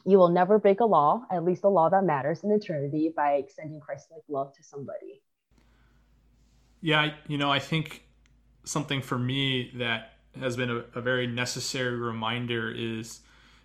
you 0.07 0.19
will 0.19 0.29
never 0.29 0.59
break 0.59 0.81
a 0.81 0.85
law, 0.85 1.27
at 1.33 1.45
least 1.45 1.65
a 1.65 1.69
law 1.69 1.89
that 1.91 2.05
matters 2.05 2.45
in 2.45 2.53
eternity, 2.53 3.13
by 3.15 3.33
extending 3.33 3.81
Christ 3.81 4.07
like 4.13 4.23
love 4.29 4.55
to 4.55 4.63
somebody. 4.63 5.21
Yeah, 6.81 7.15
you 7.27 7.39
know, 7.39 7.51
I 7.51 7.59
think 7.59 8.05
something 8.65 9.03
for 9.03 9.19
me 9.19 9.73
that 9.75 10.13
has 10.39 10.57
been 10.57 10.71
a, 10.71 10.85
a 10.95 11.01
very 11.01 11.27
necessary 11.27 11.97
reminder 11.97 12.71
is 12.71 13.21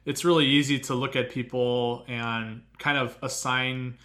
it's 0.06 0.26
really 0.26 0.48
easy 0.48 0.80
to 0.80 0.96
look 0.96 1.16
at 1.16 1.30
people 1.30 2.06
and 2.08 2.64
kind 2.80 2.98
of 2.98 3.16
assign 3.22 3.98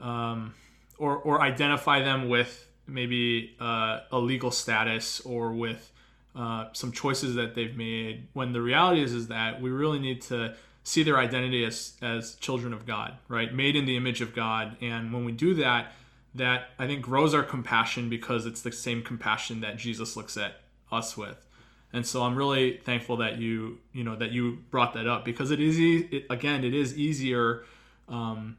um, 0.00 0.54
or, 0.98 1.18
or 1.18 1.42
identify 1.42 2.00
them 2.00 2.30
with 2.30 2.66
maybe 2.86 3.56
uh, 3.60 4.00
a 4.10 4.18
legal 4.18 4.50
status 4.50 5.20
or 5.20 5.52
with 5.52 5.92
uh, 6.34 6.68
some 6.72 6.92
choices 6.92 7.34
that 7.34 7.54
they've 7.54 7.76
made 7.76 8.26
when 8.32 8.52
the 8.52 8.60
reality 8.62 9.02
is 9.02 9.12
is 9.12 9.28
that 9.28 9.60
we 9.60 9.70
really 9.70 9.98
need 9.98 10.22
to 10.22 10.54
see 10.84 11.02
their 11.02 11.18
identity 11.18 11.64
as 11.64 11.94
as 12.00 12.36
children 12.36 12.72
of 12.72 12.86
God, 12.86 13.14
right? 13.28 13.52
Made 13.52 13.74
in 13.74 13.86
the 13.86 13.96
image 13.96 14.20
of 14.20 14.34
God. 14.34 14.76
And 14.80 15.12
when 15.12 15.24
we 15.24 15.32
do 15.32 15.54
that, 15.54 15.92
that 16.34 16.68
I 16.78 16.86
think 16.86 17.02
grows 17.02 17.34
our 17.34 17.42
compassion 17.42 18.08
because 18.08 18.46
it's 18.46 18.62
the 18.62 18.70
same 18.70 19.02
compassion 19.02 19.60
that 19.62 19.76
Jesus 19.76 20.16
looks 20.16 20.36
at 20.36 20.60
us 20.92 21.16
with. 21.16 21.46
And 21.92 22.04
so 22.04 22.22
I'm 22.22 22.36
really 22.36 22.78
thankful 22.78 23.18
that 23.18 23.38
you, 23.38 23.78
you 23.92 24.02
know, 24.02 24.16
that 24.16 24.32
you 24.32 24.58
brought 24.70 24.94
that 24.94 25.06
up 25.06 25.24
because 25.24 25.52
it 25.52 25.60
is, 25.60 25.78
it, 25.78 26.26
again, 26.28 26.64
it 26.64 26.74
is 26.74 26.98
easier, 26.98 27.64
um, 28.08 28.56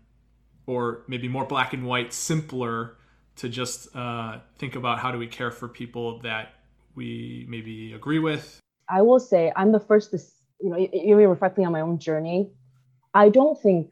or 0.65 1.01
maybe 1.07 1.27
more 1.27 1.45
black 1.45 1.73
and 1.73 1.85
white, 1.85 2.13
simpler 2.13 2.95
to 3.35 3.49
just 3.49 3.93
uh, 3.93 4.39
think 4.57 4.77
about 4.77 4.99
how 4.99 5.11
do 5.11 5.17
we 5.17 5.27
care 5.27 5.51
for 5.51 5.67
people 5.67 6.19
that 6.19 6.53
we 6.95 7.45
maybe 7.49 7.91
agree 7.91 8.19
with. 8.19 8.61
I 8.87 9.01
will 9.01 9.19
say 9.19 9.51
I'm 9.57 9.73
the 9.73 9.81
first 9.81 10.11
to, 10.11 10.19
you 10.61 10.69
know, 10.69 10.77
even 10.77 11.27
reflecting 11.27 11.65
on 11.65 11.71
my 11.71 11.81
own 11.81 11.99
journey. 11.99 12.51
I 13.13 13.29
don't 13.29 13.59
think 13.61 13.91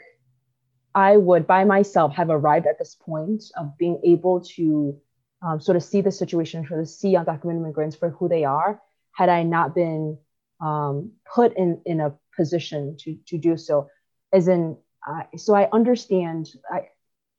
I 0.96 1.18
would 1.18 1.48
by 1.48 1.64
myself 1.64 2.14
have 2.16 2.30
arrived 2.30 2.68
at 2.68 2.78
this 2.78 2.96
point 2.96 3.44
of 3.58 3.78
being 3.78 4.00
able 4.04 4.42
to 4.56 5.00
um, 5.42 5.60
sort 5.60 5.76
of 5.76 5.84
see 5.84 6.02
the 6.02 6.12
situation, 6.12 6.66
sort 6.68 6.80
of 6.80 6.88
see 6.88 7.16
undocumented 7.16 7.58
immigrants 7.58 7.96
for 7.96 8.10
who 8.10 8.30
they 8.30 8.44
are, 8.46 8.82
had 9.12 9.30
I 9.30 9.44
not 9.44 9.76
been 9.76 10.18
um, 10.62 11.12
put 11.34 11.56
in 11.58 11.82
in 11.86 12.00
a 12.00 12.14
position 12.36 12.96
to 13.00 13.18
to 13.28 13.38
do 13.38 13.58
so. 13.58 13.90
As 14.32 14.48
in, 14.48 14.78
uh, 15.08 15.24
so 15.38 15.54
I 15.54 15.70
understand. 15.72 16.50
I 16.72 16.90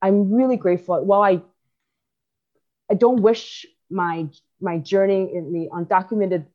I'm 0.03 0.33
really 0.33 0.57
grateful. 0.57 1.03
While 1.05 1.23
I 1.23 1.43
I 2.91 2.95
don't 2.95 3.23
wish 3.23 3.67
my 3.91 4.29
my 4.61 4.79
journey 4.79 5.35
in 5.35 5.53
the 5.53 5.69
undocumented 5.73 6.47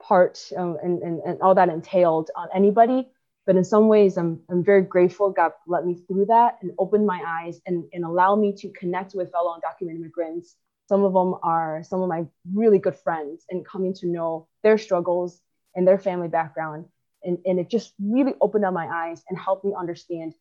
part 0.00 0.50
um, 0.56 0.78
and, 0.82 1.02
and, 1.02 1.20
and 1.20 1.40
all 1.40 1.54
that 1.54 1.68
entailed 1.68 2.30
on 2.34 2.48
anybody. 2.54 3.08
But 3.46 3.56
in 3.56 3.64
some 3.64 3.88
ways, 3.88 4.16
I'm, 4.16 4.40
I'm 4.50 4.64
very 4.64 4.82
grateful 4.82 5.30
God 5.30 5.52
let 5.66 5.84
me 5.86 5.94
through 6.06 6.26
that 6.26 6.58
and 6.62 6.72
opened 6.78 7.06
my 7.06 7.22
eyes 7.26 7.60
and, 7.66 7.84
and 7.92 8.04
allow 8.04 8.36
me 8.36 8.54
to 8.58 8.70
connect 8.70 9.14
with 9.14 9.32
fellow 9.32 9.56
undocumented 9.56 9.96
immigrants. 9.96 10.56
Some 10.88 11.04
of 11.04 11.12
them 11.12 11.34
are 11.42 11.82
some 11.82 12.02
of 12.02 12.08
my 12.08 12.26
really 12.52 12.78
good 12.78 12.96
friends 12.96 13.44
and 13.50 13.66
coming 13.66 13.94
to 13.94 14.06
know 14.06 14.48
their 14.62 14.78
struggles 14.78 15.40
and 15.74 15.86
their 15.86 15.98
family 15.98 16.28
background. 16.28 16.86
And, 17.22 17.38
and 17.44 17.58
it 17.58 17.70
just 17.70 17.92
really 18.00 18.34
opened 18.40 18.64
up 18.64 18.74
my 18.74 18.86
eyes 18.86 19.22
and 19.28 19.38
helped 19.38 19.64
me 19.64 19.72
understand 19.78 20.34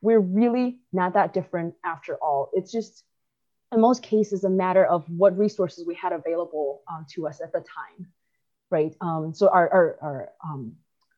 we're 0.00 0.20
really 0.20 0.78
not 0.92 1.14
that 1.14 1.32
different 1.32 1.74
after 1.84 2.16
all. 2.16 2.50
It's 2.52 2.70
just 2.70 3.04
in 3.72 3.80
most 3.80 4.02
cases 4.02 4.44
a 4.44 4.50
matter 4.50 4.84
of 4.84 5.08
what 5.08 5.36
resources 5.38 5.86
we 5.86 5.94
had 5.94 6.12
available 6.12 6.82
um, 6.90 7.06
to 7.14 7.26
us 7.26 7.40
at 7.40 7.52
the 7.52 7.60
time 7.60 8.08
right? 8.74 8.94
Um, 9.00 9.32
so 9.32 9.48
our, 9.48 9.66
our, 9.76 9.86
our 10.02 10.28
um, 10.44 10.74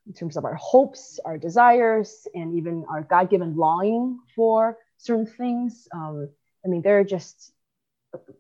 in 0.07 0.13
terms 0.13 0.37
of 0.37 0.45
our 0.45 0.55
hopes 0.55 1.19
our 1.25 1.37
desires 1.37 2.29
and 2.35 2.55
even 2.57 2.85
our 2.89 3.03
god-given 3.03 3.57
longing 3.57 4.19
for 4.35 4.79
certain 4.99 5.27
things 5.27 5.89
um, 5.93 6.29
i 6.65 6.69
mean 6.69 6.83
they're 6.83 7.05
just 7.05 7.53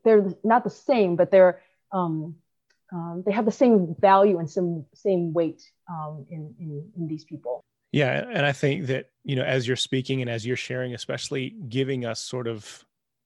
they're 0.04 0.24
not 0.44 0.62
the 0.64 0.70
same 0.70 1.16
but 1.16 1.30
they're 1.30 1.60
um, 1.92 2.36
um, 2.92 3.22
they 3.26 3.32
have 3.32 3.44
the 3.44 3.52
same 3.52 3.96
value 3.98 4.38
and 4.38 4.48
some 4.48 4.84
same 4.94 5.32
weight 5.32 5.62
in, 6.30 6.54
in, 6.60 6.88
in 6.96 7.08
these 7.08 7.24
people. 7.24 7.60
Yeah 7.92 8.24
and 8.32 8.44
i 8.46 8.52
think 8.52 8.86
that 8.86 9.10
you 9.24 9.36
know 9.36 9.44
as 9.44 9.66
you're 9.66 9.76
speaking 9.88 10.20
and 10.22 10.30
as 10.30 10.46
you're 10.46 10.64
sharing 10.68 10.94
especially 10.94 11.56
giving 11.68 12.04
us 12.04 12.20
sort 12.20 12.46
of 12.46 12.84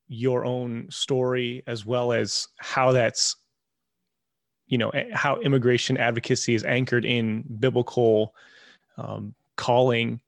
your 0.08 0.44
own 0.44 0.86
story 0.90 1.62
as 1.66 1.86
well 1.86 2.12
as 2.12 2.48
how 2.58 2.92
that's 2.92 3.36
you 4.70 4.78
know 4.78 4.90
how 5.12 5.36
immigration 5.40 5.98
advocacy 5.98 6.54
is 6.54 6.64
anchored 6.64 7.04
in 7.04 7.44
biblical 7.58 8.34
um, 8.96 9.34
calling 9.56 10.20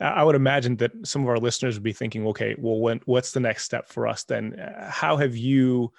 i 0.00 0.24
would 0.24 0.34
imagine 0.34 0.74
that 0.76 0.90
some 1.04 1.22
of 1.22 1.28
our 1.28 1.38
listeners 1.38 1.76
would 1.76 1.84
be 1.84 1.92
thinking 1.92 2.26
okay 2.26 2.56
well 2.58 2.80
when, 2.80 3.00
what's 3.04 3.30
the 3.30 3.40
next 3.40 3.64
step 3.64 3.88
for 3.88 4.08
us 4.08 4.24
then? 4.24 4.58
How 4.88 5.16
have 5.16 5.36
you 5.36 5.92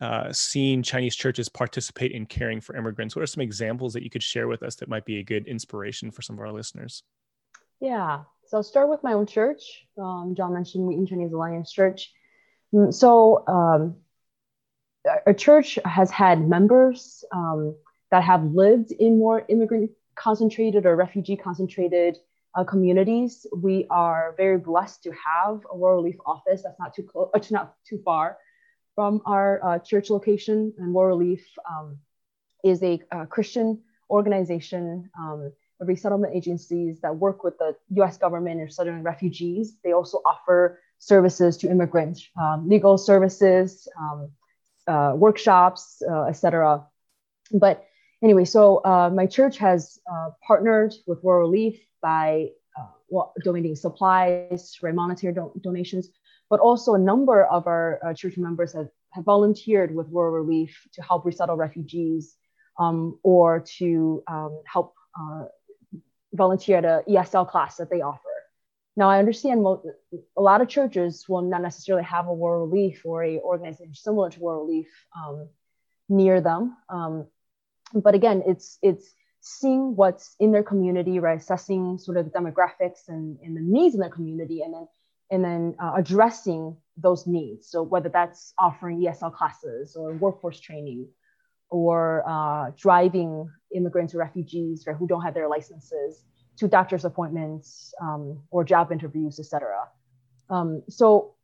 uh, 0.00 0.32
seen 0.32 0.82
chinese 0.82 1.14
churches 1.14 1.48
participate 1.48 2.12
in 2.12 2.24
caring 2.24 2.60
for 2.60 2.76
immigrants? 2.76 3.14
What 3.14 3.22
are 3.22 3.26
some 3.26 3.42
examples 3.42 3.92
that 3.92 4.02
you 4.02 4.10
could 4.10 4.22
share 4.22 4.48
with 4.48 4.62
us 4.62 4.76
that 4.76 4.88
might 4.88 5.04
be 5.04 5.18
a 5.18 5.22
good 5.22 5.46
inspiration 5.46 6.10
for 6.10 6.22
some 6.22 6.36
of 6.36 6.40
our 6.40 6.52
listeners? 6.52 7.02
Yeah. 7.80 8.22
So 8.46 8.58
i'll 8.58 8.62
start 8.62 8.88
with 8.88 9.02
my 9.02 9.12
own 9.12 9.26
church. 9.26 9.86
Um, 9.98 10.34
john 10.36 10.54
mentioned 10.54 10.86
Wheaton 10.86 11.06
chinese 11.06 11.32
alliance 11.32 11.72
church. 11.72 12.12
Mm, 12.72 12.94
so 12.94 13.46
um, 13.46 13.96
a 15.26 15.34
church 15.34 15.78
has 15.84 16.10
had 16.10 16.48
members 16.48 17.24
um, 17.32 17.74
that 18.10 18.22
have 18.22 18.44
lived 18.44 18.92
in 18.92 19.18
more 19.18 19.44
immigrant 19.48 19.90
concentrated 20.14 20.86
or 20.86 20.96
refugee 20.96 21.36
concentrated 21.36 22.16
uh, 22.54 22.64
communities. 22.64 23.46
We 23.56 23.86
are 23.90 24.34
very 24.36 24.58
blessed 24.58 25.02
to 25.04 25.10
have 25.10 25.60
a 25.70 25.76
World 25.76 26.04
Relief 26.04 26.20
office 26.24 26.62
that's 26.62 26.78
not 26.78 26.94
too 26.94 27.02
close, 27.02 27.30
uh, 27.34 27.40
not 27.50 27.74
too 27.88 28.00
far 28.04 28.38
from 28.94 29.20
our 29.26 29.60
uh, 29.64 29.78
church 29.80 30.10
location. 30.10 30.72
And 30.78 30.94
World 30.94 31.18
Relief 31.18 31.44
um, 31.68 31.98
is 32.62 32.82
a, 32.82 33.02
a, 33.10 33.26
Christian 33.26 33.82
organization, 34.08 35.10
um, 35.18 35.52
resettlement 35.80 36.34
agencies 36.34 37.00
that 37.00 37.14
work 37.14 37.42
with 37.42 37.58
the 37.58 37.74
U.S. 37.96 38.16
government 38.16 38.60
and 38.60 38.72
southern 38.72 39.02
refugees. 39.02 39.76
They 39.82 39.92
also 39.92 40.22
offer 40.24 40.80
services 40.98 41.56
to 41.58 41.70
immigrants, 41.70 42.26
um, 42.40 42.68
legal 42.68 42.96
services, 42.96 43.88
um, 43.98 44.30
uh, 44.86 45.12
workshops, 45.16 46.02
uh, 46.08 46.24
etc. 46.24 46.84
But 47.52 47.84
anyway, 48.22 48.44
so 48.44 48.82
uh, 48.84 49.10
my 49.12 49.26
church 49.26 49.58
has 49.58 49.98
uh, 50.10 50.30
partnered 50.46 50.94
with 51.06 51.22
World 51.22 51.48
Relief 51.48 51.80
by 52.02 52.48
uh, 52.78 52.86
well, 53.08 53.32
donating 53.42 53.76
supplies, 53.76 54.76
right, 54.82 54.94
monetary 54.94 55.32
do- 55.32 55.52
donations, 55.62 56.08
but 56.50 56.60
also 56.60 56.94
a 56.94 56.98
number 56.98 57.44
of 57.44 57.66
our 57.66 58.00
uh, 58.04 58.14
church 58.14 58.36
members 58.36 58.72
have, 58.72 58.88
have 59.10 59.24
volunteered 59.24 59.94
with 59.94 60.08
World 60.08 60.34
Relief 60.34 60.86
to 60.92 61.02
help 61.02 61.24
resettle 61.24 61.56
refugees 61.56 62.36
um, 62.78 63.18
or 63.22 63.60
to 63.78 64.22
um, 64.26 64.60
help 64.66 64.94
volunteer 66.32 66.78
at 66.78 66.84
a 66.84 67.02
ESL 67.08 67.48
class 67.48 67.76
that 67.76 67.88
they 67.90 68.00
offer. 68.00 68.33
Now, 68.96 69.10
I 69.10 69.18
understand 69.18 69.66
a 70.36 70.40
lot 70.40 70.60
of 70.60 70.68
churches 70.68 71.24
will 71.28 71.42
not 71.42 71.62
necessarily 71.62 72.04
have 72.04 72.28
a 72.28 72.32
World 72.32 72.70
Relief 72.70 73.02
or 73.04 73.24
a 73.24 73.40
organization 73.40 73.94
similar 73.94 74.30
to 74.30 74.40
World 74.40 74.68
Relief 74.68 74.88
um, 75.18 75.48
near 76.08 76.40
them. 76.40 76.76
Um, 76.88 77.26
but 77.92 78.14
again, 78.14 78.42
it's 78.46 78.78
it's 78.82 79.12
seeing 79.40 79.96
what's 79.96 80.36
in 80.38 80.52
their 80.52 80.62
community, 80.62 81.18
right? 81.18 81.38
Assessing 81.38 81.98
sort 81.98 82.16
of 82.16 82.24
the 82.24 82.30
demographics 82.30 83.08
and, 83.08 83.38
and 83.42 83.56
the 83.56 83.60
needs 83.60 83.94
in 83.94 84.00
their 84.00 84.10
community, 84.10 84.62
and 84.62 84.72
then 84.72 84.88
and 85.30 85.44
then 85.44 85.74
uh, 85.80 85.94
addressing 85.96 86.76
those 86.96 87.26
needs. 87.26 87.68
So 87.68 87.82
whether 87.82 88.08
that's 88.08 88.54
offering 88.58 89.00
ESL 89.00 89.34
classes 89.34 89.96
or 89.96 90.12
workforce 90.12 90.60
training, 90.60 91.08
or 91.68 92.22
uh, 92.28 92.70
driving 92.76 93.50
immigrants 93.74 94.14
or 94.14 94.18
refugees 94.18 94.84
right, 94.86 94.96
who 94.96 95.08
don't 95.08 95.22
have 95.22 95.34
their 95.34 95.48
licenses 95.48 96.22
to 96.56 96.68
doctor's 96.68 97.04
appointments 97.04 97.94
um, 98.00 98.40
or 98.50 98.64
job 98.64 98.92
interviews, 98.92 99.38
etc. 99.38 99.88
Um, 100.50 100.82
so 100.88 101.34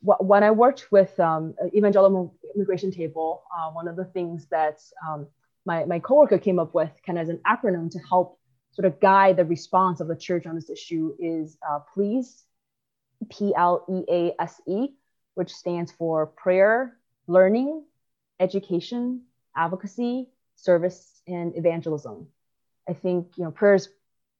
wh- 0.00 0.20
when 0.20 0.42
I 0.42 0.50
worked 0.50 0.90
with 0.90 1.18
um, 1.20 1.54
Evangelical 1.74 2.34
Immigration 2.54 2.90
Table, 2.90 3.42
uh, 3.56 3.70
one 3.70 3.88
of 3.88 3.96
the 3.96 4.04
things 4.04 4.46
that 4.50 4.80
um, 5.06 5.26
my, 5.66 5.84
my 5.84 5.98
coworker 5.98 6.38
came 6.38 6.58
up 6.58 6.74
with 6.74 6.90
kind 7.06 7.18
of 7.18 7.22
as 7.22 7.28
an 7.28 7.40
acronym 7.46 7.90
to 7.90 7.98
help 7.98 8.38
sort 8.72 8.86
of 8.86 9.00
guide 9.00 9.36
the 9.36 9.44
response 9.44 10.00
of 10.00 10.08
the 10.08 10.16
church 10.16 10.46
on 10.46 10.54
this 10.54 10.68
issue 10.68 11.14
is 11.18 11.56
uh, 11.68 11.78
PLEASE, 11.92 12.44
P-L-E-A-S-E, 13.30 14.88
which 15.34 15.52
stands 15.52 15.92
for 15.92 16.26
prayer, 16.26 16.96
learning, 17.26 17.84
education, 18.40 19.22
advocacy, 19.56 20.28
service, 20.56 21.22
and 21.26 21.56
evangelism. 21.56 22.26
I 22.88 22.92
think 22.92 23.28
you 23.36 23.44
know 23.44 23.50
prayer 23.50 23.74
is 23.74 23.88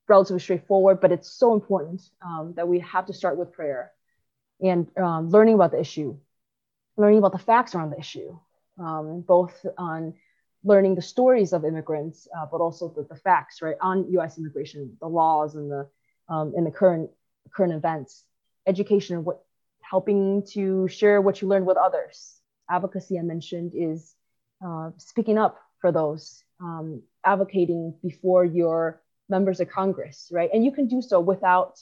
relatively 0.09 0.41
straightforward, 0.41 1.01
but 1.01 1.13
it's 1.13 1.31
so 1.31 1.55
important 1.55 2.03
um, 2.25 2.55
that 2.57 2.69
we 2.69 2.81
have 2.81 3.07
to 3.07 3.13
start 3.13 3.37
with 3.37 3.53
prayer. 3.53 3.93
and 4.61 4.87
um, 4.97 5.31
learning 5.31 5.55
about 5.55 5.73
the 5.73 5.81
issue, 5.81 6.17
learning 6.97 7.19
about 7.19 7.33
the 7.33 7.39
facts 7.39 7.75
around 7.75 7.91
the 7.91 7.99
issue, 7.99 8.39
um, 8.79 9.21
both 9.21 9.67
on 9.79 10.15
learning 10.63 10.95
the 10.95 11.03
stories 11.03 11.53
of 11.53 11.65
immigrants, 11.65 12.29
uh, 12.37 12.47
but 12.51 12.61
also 12.61 12.89
the, 12.89 13.03
the, 13.05 13.21
facts, 13.21 13.61
right, 13.61 13.77
on 13.81 14.11
U.S. 14.13 14.39
immigration, 14.39 14.97
the 15.01 15.09
laws 15.09 15.55
and 15.55 15.71
the 15.71 15.89
um, 16.29 16.55
and 16.57 16.67
the 16.67 16.71
current 16.71 17.11
current 17.55 17.75
events, 17.75 18.25
education, 18.67 19.25
what 19.25 19.45
helping 19.83 20.43
to 20.53 20.89
share 20.89 21.21
what 21.21 21.43
you 21.43 21.49
learned 21.49 21.67
with 21.67 21.77
others. 21.77 22.41
Advocacy 22.71 23.19
I 23.19 23.23
mentioned 23.23 23.73
is 23.75 24.15
uh, 24.65 24.91
speaking 24.97 25.37
up 25.37 25.59
for 25.81 25.93
those, 25.93 26.43
um, 26.61 27.03
advocating 27.25 27.95
before 28.03 28.45
your 28.45 29.03
members 29.29 29.61
of 29.61 29.69
Congress, 29.69 30.29
right? 30.33 30.51
And 30.53 30.65
you 30.65 30.73
can 30.73 30.87
do 30.89 31.03
so 31.03 31.21
without. 31.21 31.81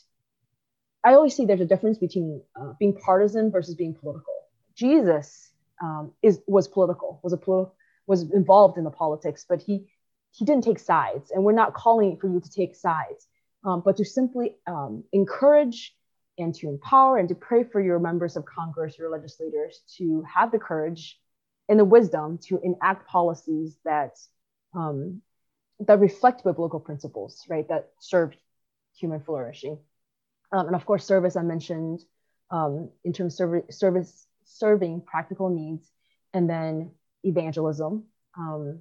I 1.04 1.14
always 1.14 1.34
see 1.34 1.46
there's 1.46 1.60
a 1.60 1.66
difference 1.66 1.98
between 1.98 2.42
uh, 2.54 2.74
being 2.78 2.94
partisan 2.94 3.50
versus 3.50 3.74
being 3.74 3.94
political. 3.94 4.34
Jesus 4.76 5.50
um, 5.82 6.12
is 6.22 6.40
was 6.46 6.68
political, 6.68 7.20
was 7.22 7.32
a 7.32 7.36
political 7.36 7.74
was 8.06 8.22
involved 8.32 8.78
in 8.78 8.84
the 8.84 8.90
politics, 8.90 9.44
but 9.48 9.60
he 9.60 9.86
he 10.30 10.44
didn't 10.44 10.64
take 10.64 10.78
sides, 10.78 11.30
and 11.30 11.44
we're 11.44 11.52
not 11.52 11.74
calling 11.74 12.16
for 12.16 12.28
you 12.28 12.40
to 12.40 12.50
take 12.50 12.74
sides, 12.74 13.26
um, 13.64 13.82
but 13.84 13.96
to 13.98 14.04
simply 14.04 14.56
um, 14.66 15.04
encourage 15.12 15.94
and 16.38 16.54
to 16.54 16.68
empower 16.68 17.18
and 17.18 17.28
to 17.28 17.34
pray 17.34 17.64
for 17.64 17.80
your 17.80 17.98
members 17.98 18.36
of 18.36 18.44
Congress, 18.46 18.96
your 18.98 19.10
legislators, 19.10 19.82
to 19.98 20.22
have 20.22 20.50
the 20.50 20.58
courage 20.58 21.20
and 21.68 21.78
the 21.78 21.84
wisdom 21.84 22.38
to 22.38 22.58
enact 22.62 23.06
policies 23.06 23.76
that 23.84 24.16
um, 24.74 25.20
that 25.86 26.00
reflect 26.00 26.44
biblical 26.44 26.80
principles, 26.80 27.44
right? 27.48 27.66
That 27.68 27.90
serve 27.98 28.34
human 28.96 29.20
flourishing, 29.20 29.78
um, 30.52 30.66
and 30.66 30.76
of 30.76 30.84
course, 30.84 31.04
service. 31.04 31.36
I 31.36 31.42
mentioned 31.42 32.00
um, 32.50 32.90
in 33.04 33.12
terms 33.12 33.40
of 33.40 33.62
service, 33.70 34.26
serving 34.44 35.02
practical 35.02 35.48
needs, 35.48 35.90
and 36.34 36.48
then 36.48 36.90
evangelism, 37.24 38.04
um, 38.36 38.80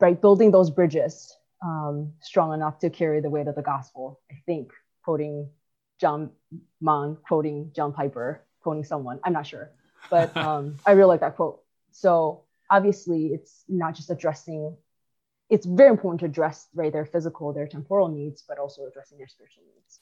right? 0.00 0.20
Building 0.20 0.50
those 0.50 0.70
bridges 0.70 1.36
um, 1.64 2.12
strong 2.20 2.52
enough 2.52 2.78
to 2.80 2.90
carry 2.90 3.20
the 3.20 3.30
weight 3.30 3.48
of 3.48 3.54
the 3.54 3.62
gospel. 3.62 4.20
I 4.30 4.34
think 4.46 4.72
quoting 5.02 5.48
John 6.00 6.30
Mon, 6.80 7.16
quoting 7.26 7.70
John 7.74 7.92
Piper, 7.92 8.44
quoting 8.62 8.84
someone. 8.84 9.20
I'm 9.24 9.32
not 9.32 9.46
sure, 9.46 9.70
but 10.10 10.36
um, 10.48 10.76
I 10.86 10.92
really 10.92 11.08
like 11.08 11.20
that 11.20 11.36
quote. 11.36 11.62
So 11.92 12.42
obviously, 12.70 13.26
it's 13.26 13.64
not 13.68 13.94
just 13.94 14.10
addressing. 14.10 14.76
It's 15.48 15.66
very 15.66 15.90
important 15.90 16.20
to 16.20 16.26
address 16.26 16.68
right 16.74 16.92
their 16.92 17.04
physical, 17.04 17.52
their 17.52 17.68
temporal 17.68 18.08
needs, 18.08 18.42
but 18.46 18.58
also 18.58 18.86
addressing 18.86 19.18
their 19.18 19.28
spiritual 19.28 19.64
needs. 19.74 20.00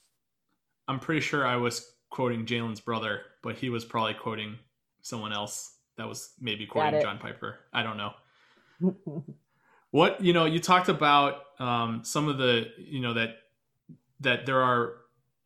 I'm 0.89 0.99
pretty 0.99 1.21
sure 1.21 1.47
I 1.47 1.57
was 1.57 1.95
quoting 2.11 2.47
Jalen's 2.47 2.81
brother, 2.81 3.23
but 3.43 3.57
he 3.57 3.69
was 3.69 3.85
probably 3.85 4.15
quoting 4.15 4.57
someone 5.03 5.33
else 5.33 5.77
that 5.97 6.09
was 6.09 6.33
maybe 6.41 6.67
quoting 6.67 7.01
John 7.01 7.19
Piper. 7.19 7.59
I 7.73 7.83
don't 7.83 7.97
know. 7.97 8.13
what 9.91 10.21
you 10.21 10.33
know, 10.33 10.45
you 10.45 10.61
talked 10.61 10.89
about 10.89 11.43
um, 11.59 12.03
some 12.05 12.29
of 12.29 12.39
the 12.39 12.71
you 12.79 13.01
know 13.01 13.15
that 13.15 13.37
that 14.21 14.47
there 14.47 14.63
are 14.63 14.97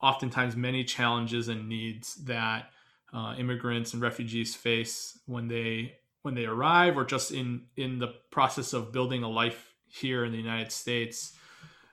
oftentimes 0.01 0.57
many 0.57 0.85
challenges 0.85 1.49
and 1.49 1.69
needs 1.69 2.15
that 2.27 2.71
uh, 3.13 3.35
immigrants 3.39 3.93
and 3.93 4.03
refugees 4.03 4.55
face 4.55 5.19
when 5.27 5.49
they 5.49 5.95
when 6.23 6.35
they 6.35 6.45
arrive 6.45 6.97
or 6.97 7.05
just 7.05 7.33
in 7.33 7.63
in 7.77 7.99
the 7.99 8.09
process 8.31 8.73
of 8.73 8.93
building 8.93 9.23
a 9.23 9.29
life 9.29 9.68
here 9.88 10.24
in 10.24 10.33
the 10.33 10.38
United 10.38 10.72
States. 10.72 11.35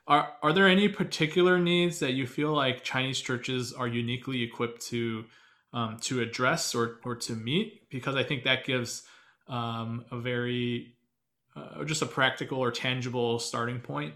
Are 0.06 0.32
are 0.42 0.52
there 0.52 0.68
any 0.68 0.88
particular 0.88 1.58
needs 1.58 1.98
that 1.98 2.12
you 2.12 2.26
feel 2.26 2.52
like 2.52 2.84
Chinese 2.84 3.20
churches 3.20 3.72
are 3.72 3.88
uniquely 3.88 4.42
equipped 4.42 4.82
to 4.86 5.24
um, 5.72 5.98
to 6.02 6.20
address 6.20 6.74
or, 6.74 7.00
or 7.04 7.16
to 7.16 7.34
meet 7.34 7.88
because 7.90 8.16
I 8.16 8.22
think 8.22 8.44
that 8.44 8.64
gives 8.64 9.02
um, 9.48 10.04
a 10.10 10.18
very 10.18 10.94
uh, 11.56 11.84
just 11.84 12.02
a 12.02 12.06
practical 12.06 12.58
or 12.58 12.70
tangible 12.70 13.38
starting 13.38 13.80
point 13.80 14.14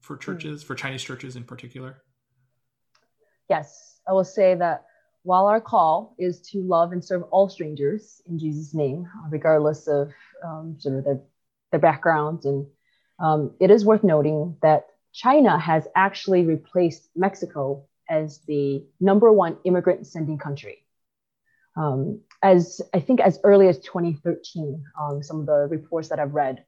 for 0.00 0.16
hmm. 0.16 0.22
churches, 0.22 0.62
for 0.62 0.74
Chinese 0.74 1.02
churches 1.02 1.36
in 1.36 1.44
particular. 1.44 2.02
Yes, 3.48 4.00
I 4.08 4.12
will 4.12 4.24
say 4.24 4.54
that 4.54 4.84
while 5.22 5.46
our 5.46 5.60
call 5.60 6.14
is 6.18 6.40
to 6.40 6.62
love 6.62 6.92
and 6.92 7.04
serve 7.04 7.24
all 7.24 7.48
strangers 7.48 8.22
in 8.26 8.38
Jesus' 8.38 8.74
name, 8.74 9.06
regardless 9.28 9.86
of 9.86 10.12
um, 10.44 10.76
sort 10.78 10.98
of 10.98 11.04
their, 11.04 11.20
their 11.70 11.80
backgrounds, 11.80 12.46
and 12.46 12.66
um, 13.20 13.54
it 13.60 13.70
is 13.70 13.84
worth 13.84 14.02
noting 14.02 14.56
that 14.62 14.86
China 15.12 15.58
has 15.58 15.86
actually 15.94 16.44
replaced 16.44 17.08
Mexico 17.14 17.86
as 18.08 18.38
the 18.46 18.84
number 19.00 19.30
one 19.32 19.58
immigrant 19.64 20.06
sending 20.06 20.38
country. 20.38 20.84
Um, 21.76 22.20
as 22.42 22.80
I 22.94 23.00
think 23.00 23.20
as 23.20 23.38
early 23.44 23.68
as 23.68 23.78
2013, 23.80 24.84
um, 25.00 25.22
some 25.22 25.40
of 25.40 25.46
the 25.46 25.68
reports 25.70 26.08
that 26.08 26.18
I've 26.18 26.34
read. 26.34 26.64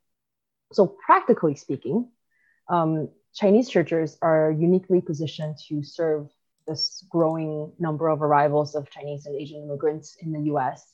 So 0.72 0.86
practically 0.86 1.54
speaking, 1.54 2.08
um, 2.68 3.08
Chinese 3.34 3.68
churches 3.68 4.18
are 4.22 4.50
uniquely 4.50 5.00
positioned 5.00 5.56
to 5.68 5.82
serve 5.82 6.28
this 6.66 7.04
growing 7.08 7.72
number 7.78 8.08
of 8.08 8.22
arrivals 8.22 8.74
of 8.74 8.90
Chinese 8.90 9.26
and 9.26 9.34
Asian 9.34 9.62
immigrants 9.62 10.16
in 10.20 10.32
the 10.32 10.42
U.S. 10.52 10.92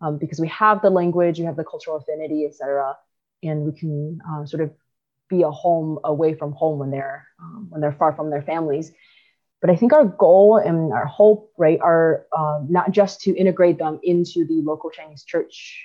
Um, 0.00 0.18
because 0.18 0.38
we 0.38 0.48
have 0.48 0.80
the 0.82 0.90
language, 0.90 1.38
we 1.38 1.46
have 1.46 1.56
the 1.56 1.64
cultural 1.64 1.96
affinity, 1.96 2.44
et 2.44 2.54
cetera, 2.54 2.96
and 3.42 3.64
we 3.64 3.72
can 3.72 4.20
uh, 4.30 4.44
sort 4.46 4.62
of 4.62 4.70
be 5.28 5.42
a 5.42 5.50
home 5.50 5.98
away 6.04 6.34
from 6.34 6.52
home 6.52 6.78
when 6.78 6.90
they're 6.90 7.26
um, 7.40 7.66
when 7.70 7.80
they're 7.80 7.92
far 7.92 8.12
from 8.14 8.30
their 8.30 8.42
families. 8.42 8.92
But 9.60 9.70
I 9.70 9.76
think 9.76 9.92
our 9.92 10.04
goal 10.04 10.56
and 10.56 10.92
our 10.92 11.06
hope, 11.06 11.52
right, 11.58 11.80
are 11.80 12.26
um, 12.36 12.68
not 12.70 12.92
just 12.92 13.20
to 13.22 13.36
integrate 13.36 13.78
them 13.78 13.98
into 14.02 14.46
the 14.46 14.62
local 14.62 14.88
Chinese 14.88 15.24
church, 15.24 15.84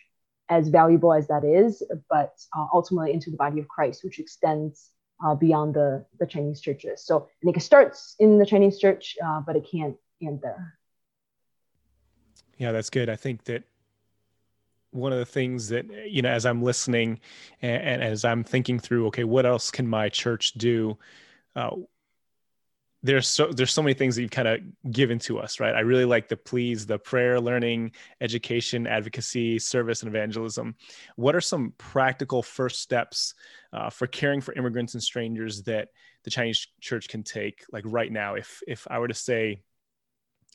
as 0.49 0.67
valuable 0.67 1.11
as 1.11 1.27
that 1.27 1.43
is, 1.43 1.81
but 2.07 2.33
uh, 2.55 2.67
ultimately 2.71 3.13
into 3.13 3.31
the 3.31 3.37
body 3.37 3.59
of 3.59 3.67
Christ, 3.67 4.03
which 4.03 4.19
extends 4.19 4.91
uh, 5.25 5.33
beyond 5.33 5.73
the, 5.73 6.05
the 6.19 6.27
Chinese 6.27 6.61
churches. 6.61 7.03
So 7.03 7.27
I 7.41 7.43
think 7.43 7.57
it 7.57 7.61
starts 7.61 8.15
in 8.19 8.37
the 8.37 8.45
Chinese 8.45 8.77
church, 8.77 9.15
uh, 9.25 9.41
but 9.41 9.55
it 9.55 9.67
can't 9.69 9.95
end 10.21 10.41
there. 10.43 10.77
Yeah, 12.57 12.71
that's 12.71 12.91
good. 12.91 13.09
I 13.09 13.15
think 13.15 13.45
that 13.45 13.63
one 14.93 15.11
of 15.11 15.19
the 15.19 15.25
things 15.25 15.69
that 15.69 15.85
you 16.09 16.21
know 16.21 16.29
as 16.29 16.45
i'm 16.45 16.61
listening 16.61 17.19
and, 17.61 17.81
and, 17.83 18.03
as 18.03 18.23
i'm 18.25 18.43
thinking 18.43 18.79
through 18.79 19.07
okay 19.07 19.23
what 19.23 19.45
else 19.45 19.71
can 19.71 19.87
my 19.87 20.09
church 20.09 20.53
do? 20.53 20.97
Uh, 21.55 21.71
there's 23.03 23.27
so 23.27 23.51
there's 23.51 23.73
so 23.73 23.81
many 23.81 23.93
things 23.93 24.15
that 24.15 24.21
you've 24.21 24.31
kind 24.31 24.47
of 24.47 24.61
given 24.91 25.19
to 25.19 25.37
us 25.37 25.59
right? 25.59 25.75
I 25.75 25.81
really 25.81 26.05
like 26.05 26.29
the 26.29 26.37
PLEASE 26.37 26.85
the 26.85 26.97
prayer 26.97 27.39
learning 27.39 27.91
education 28.21 28.87
advocacy 28.87 29.59
service 29.59 30.01
and 30.01 30.09
evangelism. 30.09 30.75
What 31.17 31.35
are 31.35 31.41
some 31.41 31.73
practical 31.77 32.41
first 32.41 32.79
steps 32.79 33.35
uh, 33.73 33.89
for 33.89 34.07
caring 34.07 34.39
for 34.39 34.53
immigrants 34.53 34.93
and 34.93 35.03
strangers 35.03 35.63
that 35.63 35.89
the 36.23 36.31
chinese 36.31 36.65
church 36.79 37.09
can 37.09 37.23
take 37.23 37.65
like 37.71 37.83
right 37.85 38.11
now? 38.11 38.35
If 38.35 38.61
if 38.67 38.87
i 38.89 38.99
were 38.99 39.09
to 39.09 39.13
say 39.13 39.61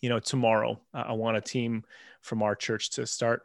you 0.00 0.08
know 0.08 0.18
tomorrow 0.18 0.80
uh, 0.94 1.04
i 1.08 1.12
want 1.12 1.36
a 1.36 1.40
team 1.40 1.84
from 2.22 2.42
our 2.42 2.54
church 2.54 2.90
to 2.90 3.06
start 3.06 3.42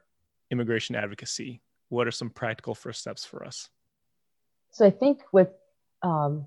immigration 0.53 0.95
advocacy 0.95 1.61
what 1.89 2.07
are 2.07 2.11
some 2.11 2.29
practical 2.29 2.73
first 2.73 3.01
steps 3.01 3.25
for 3.25 3.45
us 3.45 3.69
so 4.71 4.85
i 4.85 4.89
think 4.89 5.19
with 5.33 5.49
um, 6.01 6.45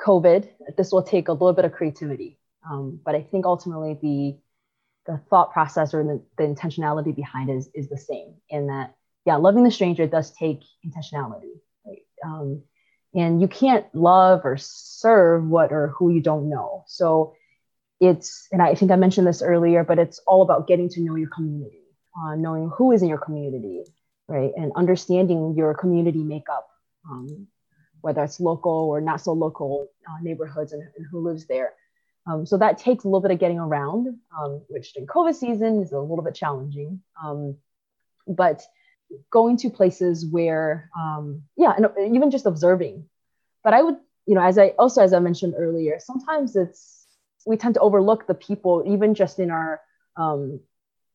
COVID, 0.00 0.48
this 0.76 0.92
will 0.92 1.02
take 1.02 1.28
a 1.28 1.32
little 1.32 1.52
bit 1.52 1.64
of 1.64 1.72
creativity. 1.72 2.38
Um, 2.68 3.00
but 3.04 3.14
I 3.14 3.22
think 3.22 3.46
ultimately 3.46 3.98
the 4.00 4.38
the 5.10 5.18
thought 5.30 5.52
process 5.52 5.94
or 5.94 6.04
the, 6.04 6.22
the 6.36 6.44
intentionality 6.44 7.14
behind 7.14 7.50
is 7.50 7.70
is 7.74 7.88
the 7.88 7.96
same 7.96 8.34
in 8.50 8.66
that, 8.66 8.94
yeah, 9.24 9.36
loving 9.36 9.64
the 9.64 9.70
stranger 9.70 10.06
does 10.06 10.32
take 10.32 10.60
intentionality. 10.86 11.60
Right? 11.86 12.02
Um, 12.24 12.62
and 13.14 13.40
you 13.40 13.48
can't 13.48 13.86
love 13.94 14.42
or 14.44 14.58
serve 14.58 15.46
what 15.46 15.72
or 15.72 15.88
who 15.88 16.10
you 16.10 16.20
don't 16.20 16.50
know. 16.50 16.84
So 16.86 17.34
it's, 18.00 18.46
and 18.52 18.60
I 18.60 18.74
think 18.74 18.90
I 18.90 18.96
mentioned 18.96 19.26
this 19.26 19.40
earlier, 19.40 19.82
but 19.82 19.98
it's 19.98 20.20
all 20.26 20.42
about 20.42 20.68
getting 20.68 20.90
to 20.90 21.00
know 21.00 21.14
your 21.14 21.30
community, 21.30 21.80
uh, 22.22 22.34
knowing 22.34 22.70
who 22.76 22.92
is 22.92 23.02
in 23.02 23.08
your 23.08 23.18
community, 23.18 23.82
right? 24.28 24.52
And 24.56 24.72
understanding 24.76 25.54
your 25.56 25.74
community 25.74 26.22
makeup. 26.22 26.68
Um, 27.08 27.48
whether 28.00 28.22
it's 28.24 28.40
local 28.40 28.72
or 28.72 29.00
not 29.00 29.20
so 29.20 29.32
local 29.32 29.88
uh, 30.08 30.22
neighborhoods 30.22 30.72
and, 30.72 30.82
and, 30.96 31.06
who 31.10 31.20
lives 31.20 31.46
there. 31.46 31.72
Um, 32.26 32.46
so 32.46 32.58
that 32.58 32.78
takes 32.78 33.04
a 33.04 33.08
little 33.08 33.20
bit 33.20 33.30
of 33.30 33.38
getting 33.38 33.58
around, 33.58 34.18
um, 34.38 34.62
which 34.68 34.94
in 34.96 35.06
COVID 35.06 35.34
season 35.34 35.82
is 35.82 35.92
a 35.92 36.00
little 36.00 36.22
bit 36.22 36.34
challenging. 36.34 37.00
Um, 37.22 37.56
but 38.26 38.62
going 39.30 39.56
to 39.58 39.70
places 39.70 40.26
where, 40.26 40.90
um, 40.98 41.42
yeah, 41.56 41.72
and 41.76 42.14
even 42.14 42.30
just 42.30 42.46
observing. 42.46 43.06
But 43.64 43.72
I 43.72 43.82
would, 43.82 43.96
you 44.26 44.34
know, 44.34 44.42
as 44.42 44.58
I 44.58 44.68
also 44.78 45.02
as 45.02 45.12
I 45.14 45.18
mentioned 45.20 45.54
earlier, 45.56 45.98
sometimes 45.98 46.54
it's 46.54 47.06
we 47.46 47.56
tend 47.56 47.74
to 47.74 47.80
overlook 47.80 48.26
the 48.26 48.34
people, 48.34 48.84
even 48.86 49.14
just 49.14 49.38
in 49.38 49.50
our 49.50 49.80
um, 50.16 50.60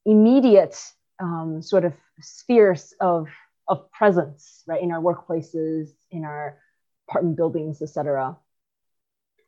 immediate 0.05 0.77
um, 1.19 1.61
sort 1.61 1.85
of 1.85 1.93
spheres 2.19 2.93
of 2.99 3.27
of 3.67 3.89
presence, 3.91 4.63
right, 4.67 4.83
in 4.83 4.91
our 4.91 5.01
workplaces, 5.01 5.89
in 6.11 6.25
our 6.25 6.59
apartment 7.07 7.37
buildings, 7.37 7.81
etc. 7.81 8.37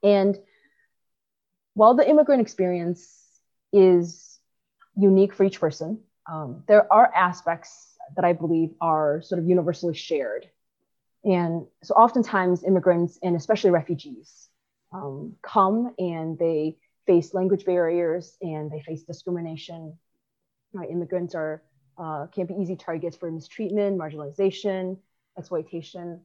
And 0.02 0.38
while 1.74 1.96
the 1.96 2.10
immigrant 2.10 2.42
experience 2.42 3.26
is 3.74 4.36
unique 4.96 5.34
for 5.34 5.44
each 5.44 5.60
person. 5.60 6.00
Um, 6.32 6.64
there 6.68 6.92
are 6.92 7.12
aspects 7.14 7.94
that 8.16 8.26
I 8.26 8.34
believe 8.34 8.72
are 8.82 9.22
sort 9.22 9.40
of 9.40 9.48
universally 9.48 9.94
shared. 9.94 10.50
And 11.24 11.66
so 11.84 11.94
oftentimes 11.96 12.64
immigrants 12.64 13.20
and 13.22 13.36
especially 13.36 13.72
refugees 13.72 14.48
um, 14.94 15.36
come 15.42 15.94
and 15.98 16.38
they 16.38 16.78
face 17.06 17.34
language 17.34 17.66
barriers 17.66 18.38
and 18.42 18.72
they 18.72 18.82
face 18.82 19.04
discrimination. 19.04 19.98
Right? 20.76 20.90
Immigrants 20.90 21.36
are 21.36 21.64
uh, 21.98 22.28
can 22.28 22.46
be 22.46 22.56
easy 22.56 22.76
targets 22.76 23.16
for 23.16 23.32
mistreatment, 23.32 23.98
marginalization, 23.98 24.98
exploitation. 25.38 26.20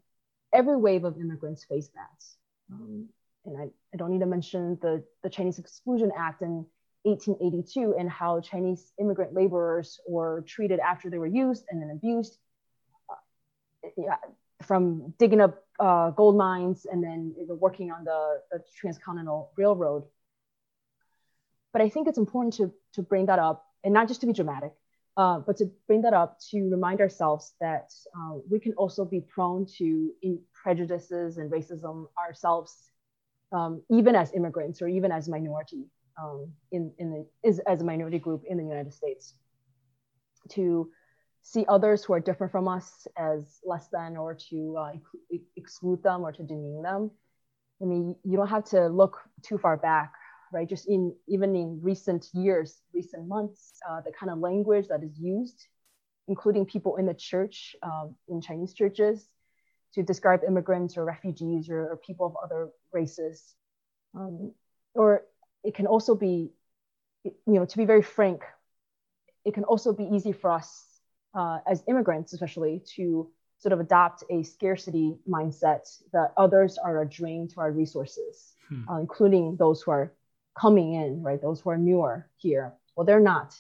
Every 0.53 0.77
wave 0.77 1.05
of 1.05 1.17
immigrants 1.17 1.65
face 1.65 1.89
that. 1.95 2.25
Um, 2.73 3.09
and 3.45 3.57
I, 3.57 3.65
I, 3.95 3.97
don't 3.97 4.11
need 4.11 4.21
to 4.21 4.27
mention 4.27 4.79
the, 4.83 5.05
the 5.23 5.31
Chinese 5.31 5.59
Exclusion 5.59 6.11
Act 6.17 6.43
in 6.43 6.67
1882 7.03 7.95
and 7.99 8.11
how 8.11 8.41
Chinese 8.41 8.93
immigrant 8.99 9.33
laborers 9.33 10.01
were 10.09 10.45
treated 10.47 10.81
after 10.81 11.09
they 11.09 11.19
were 11.19 11.27
used 11.27 11.65
and 11.71 11.81
then 11.81 11.91
abused. 11.91 12.37
Uh, 13.09 13.89
yeah, 13.97 14.17
from 14.67 15.15
digging 15.19 15.41
up 15.41 15.65
uh, 15.79 16.11
gold 16.11 16.37
mines 16.37 16.87
and 16.91 17.03
then 17.03 17.35
working 17.49 17.91
on 17.91 18.05
the, 18.05 18.41
the 18.51 18.63
transcontinental 18.77 19.53
railroad. 19.57 20.05
But 21.73 21.83
I 21.83 21.89
think 21.89 22.09
it's 22.09 22.19
important 22.19 22.55
to, 22.55 22.73
to 22.95 23.03
bring 23.03 23.27
that 23.27 23.39
up 23.39 23.69
and 23.85 23.95
not 23.95 24.09
just 24.09 24.21
to 24.21 24.27
be 24.27 24.33
dramatic, 24.33 24.73
uh, 25.16 25.38
but 25.38 25.57
to 25.57 25.71
bring 25.87 26.03
that 26.03 26.14
up 26.14 26.38
to 26.51 26.71
remind 26.71 27.01
ourselves 27.01 27.55
that 27.61 27.90
uh, 28.16 28.38
we 28.51 28.59
can 28.59 28.73
also 28.75 29.05
be 29.05 29.21
prone 29.21 29.66
to 29.79 30.11
prejudices 30.62 31.37
and 31.38 31.51
racism 31.51 32.07
ourselves, 32.19 32.90
um, 33.53 33.83
even 33.90 34.14
as 34.14 34.33
immigrants 34.33 34.81
or 34.81 34.88
even 34.88 35.11
as 35.11 35.29
minority 35.29 35.87
um, 36.21 36.53
in, 36.73 36.93
in 36.99 37.11
the, 37.11 37.49
is, 37.49 37.59
as 37.61 37.81
a 37.81 37.85
minority 37.85 38.19
group 38.19 38.43
in 38.49 38.57
the 38.57 38.62
United 38.62 38.93
States. 38.95 39.35
To 40.51 40.90
see 41.43 41.64
others 41.69 42.05
who 42.05 42.12
are 42.12 42.21
different 42.21 42.53
from 42.53 42.69
us 42.69 43.07
as 43.16 43.61
less 43.64 43.88
than 43.88 44.16
or 44.16 44.35
to 44.51 44.77
uh, 44.79 44.93
exclude 45.57 46.03
them 46.03 46.23
or 46.23 46.33
to 46.33 46.43
demean 46.43 46.83
them. 46.83 47.11
I 47.83 47.87
mean, 47.87 48.14
you 48.25 48.37
don't 48.37 48.49
have 48.49 48.64
to 48.66 48.88
look 48.88 49.19
too 49.43 49.59
far 49.59 49.77
back 49.77 50.12
right? 50.53 50.69
Just 50.69 50.89
in 50.89 51.15
even 51.29 51.55
in 51.57 51.81
recent 51.83 52.29
years, 52.33 52.83
recent 52.93 53.27
months, 53.27 53.73
uh, 53.89 54.01
the 54.01 54.13
kind 54.13 54.31
of 54.31 54.39
language 54.39 54.89
that 54.89 55.03
is 55.03 55.19
used, 55.19 55.67
including 56.29 56.67
people 56.67 56.97
in 56.97 57.07
the 57.07 57.15
church, 57.15 57.77
um, 57.83 58.15
in 58.29 58.41
Chinese 58.41 58.75
churches, 58.75 59.29
to 59.95 60.03
describe 60.03 60.41
immigrants 60.47 60.97
or 60.97 61.05
refugees 61.05 61.69
or, 61.69 61.93
or 61.93 61.97
people 61.97 62.27
of 62.27 62.37
other 62.43 62.71
races. 62.93 63.55
Um, 64.15 64.53
or 64.95 65.23
it 65.65 65.75
can 65.75 65.87
also 65.87 66.15
be, 66.15 66.51
you 67.25 67.35
know, 67.47 67.65
to 67.65 67.77
be 67.77 67.85
very 67.85 68.03
frank, 68.03 68.43
it 69.45 69.55
can 69.55 69.65
also 69.65 69.93
be 69.93 70.05
easy 70.05 70.33
for 70.33 70.51
us 70.51 70.85
uh, 71.35 71.59
as 71.67 71.83
immigrants, 71.89 72.33
especially, 72.33 72.83
to 72.97 73.31
sort 73.59 73.73
of 73.73 73.81
adopt 73.81 74.25
a 74.31 74.43
scarcity 74.43 75.17
mindset 75.29 75.87
that 76.13 76.33
others 76.37 76.79
are 76.79 77.03
a 77.03 77.09
drain 77.09 77.47
to 77.49 77.61
our 77.61 77.71
resources, 77.71 78.55
hmm. 78.69 78.89
uh, 78.89 78.99
including 78.99 79.57
those 79.57 79.83
who 79.83 79.91
are 79.91 80.13
coming 80.59 80.95
in, 80.95 81.23
right? 81.23 81.41
Those 81.41 81.61
who 81.61 81.71
are 81.71 81.79
newer 81.79 82.29
here. 82.37 82.75
Well, 82.97 83.07
they're 83.07 83.21
not. 83.21 83.55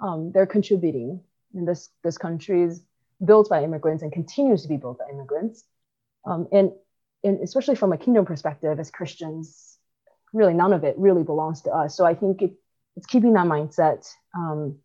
Um, 0.00 0.32
they're 0.32 0.46
contributing. 0.46 1.20
And 1.54 1.66
this 1.66 1.90
this 2.04 2.18
country 2.18 2.62
is 2.62 2.82
built 3.24 3.48
by 3.48 3.64
immigrants 3.64 4.02
and 4.02 4.12
continues 4.12 4.62
to 4.62 4.68
be 4.68 4.76
built 4.76 4.98
by 4.98 5.06
immigrants. 5.10 5.64
Um, 6.26 6.48
and, 6.52 6.72
and 7.24 7.40
especially 7.40 7.76
from 7.76 7.92
a 7.92 7.98
kingdom 7.98 8.26
perspective, 8.26 8.78
as 8.78 8.90
Christians, 8.90 9.78
really 10.32 10.54
none 10.54 10.72
of 10.72 10.84
it 10.84 10.98
really 10.98 11.22
belongs 11.22 11.62
to 11.62 11.70
us. 11.70 11.96
So 11.96 12.04
I 12.04 12.14
think 12.14 12.42
it, 12.42 12.52
it's 12.96 13.06
keeping 13.06 13.32
that 13.34 13.46
mindset. 13.46 14.06
Um, 14.36 14.78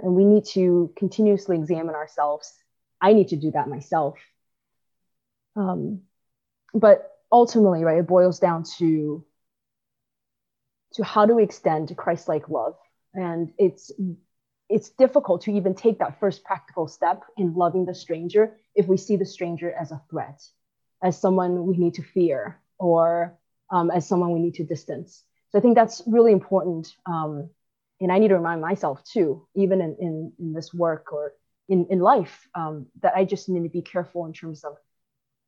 and 0.00 0.14
we 0.14 0.24
need 0.24 0.44
to 0.46 0.92
continuously 0.96 1.56
examine 1.56 1.94
ourselves. 1.94 2.52
I 3.00 3.12
need 3.12 3.28
to 3.28 3.36
do 3.36 3.50
that 3.52 3.68
myself. 3.68 4.18
Um, 5.56 6.02
but 6.74 7.10
ultimately, 7.30 7.84
right, 7.84 7.98
it 7.98 8.06
boils 8.06 8.38
down 8.38 8.64
to 8.78 9.24
to 10.94 11.04
how 11.04 11.26
do 11.26 11.34
we 11.34 11.42
extend 11.42 11.96
Christ-like 11.96 12.48
love. 12.48 12.76
And 13.14 13.52
it's 13.58 13.90
it's 14.68 14.90
difficult 14.90 15.42
to 15.42 15.52
even 15.52 15.74
take 15.74 15.98
that 15.98 16.20
first 16.20 16.44
practical 16.44 16.88
step 16.88 17.22
in 17.36 17.54
loving 17.54 17.86
the 17.86 17.94
stranger 17.94 18.56
if 18.74 18.86
we 18.86 18.98
see 18.98 19.16
the 19.16 19.24
stranger 19.24 19.72
as 19.72 19.92
a 19.92 20.02
threat, 20.10 20.42
as 21.02 21.18
someone 21.18 21.66
we 21.66 21.78
need 21.78 21.94
to 21.94 22.02
fear, 22.02 22.60
or 22.78 23.38
um, 23.70 23.90
as 23.90 24.06
someone 24.06 24.32
we 24.32 24.40
need 24.40 24.54
to 24.54 24.64
distance. 24.64 25.24
So 25.50 25.58
I 25.58 25.62
think 25.62 25.74
that's 25.74 26.02
really 26.06 26.32
important. 26.32 26.94
Um, 27.06 27.48
and 28.00 28.12
I 28.12 28.18
need 28.18 28.28
to 28.28 28.36
remind 28.36 28.60
myself 28.60 29.02
too, 29.04 29.46
even 29.56 29.80
in, 29.80 29.96
in, 29.98 30.32
in 30.38 30.52
this 30.52 30.72
work 30.74 31.12
or 31.12 31.32
in, 31.68 31.86
in 31.90 31.98
life, 32.00 32.46
um, 32.54 32.86
that 33.02 33.14
I 33.16 33.24
just 33.24 33.48
need 33.48 33.62
to 33.62 33.68
be 33.70 33.82
careful 33.82 34.26
in 34.26 34.32
terms 34.32 34.64
of 34.64 34.76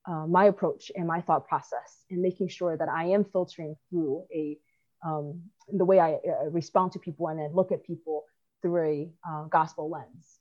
uh, 0.08 0.26
my 0.26 0.46
approach 0.46 0.90
and 0.96 1.06
my 1.06 1.20
thought 1.20 1.46
process 1.46 2.04
and 2.10 2.22
making 2.22 2.48
sure 2.48 2.76
that 2.76 2.88
I 2.88 3.04
am 3.08 3.24
filtering 3.24 3.76
through 3.88 4.24
a 4.34 4.58
um, 5.04 5.40
the 5.72 5.84
way 5.84 5.98
I 5.98 6.14
uh, 6.14 6.50
respond 6.50 6.92
to 6.92 6.98
people 6.98 7.28
and 7.28 7.38
then 7.38 7.54
look 7.54 7.72
at 7.72 7.84
people 7.84 8.24
through 8.62 8.84
a 8.84 9.10
uh, 9.28 9.44
gospel 9.44 9.90
lens. 9.90 10.40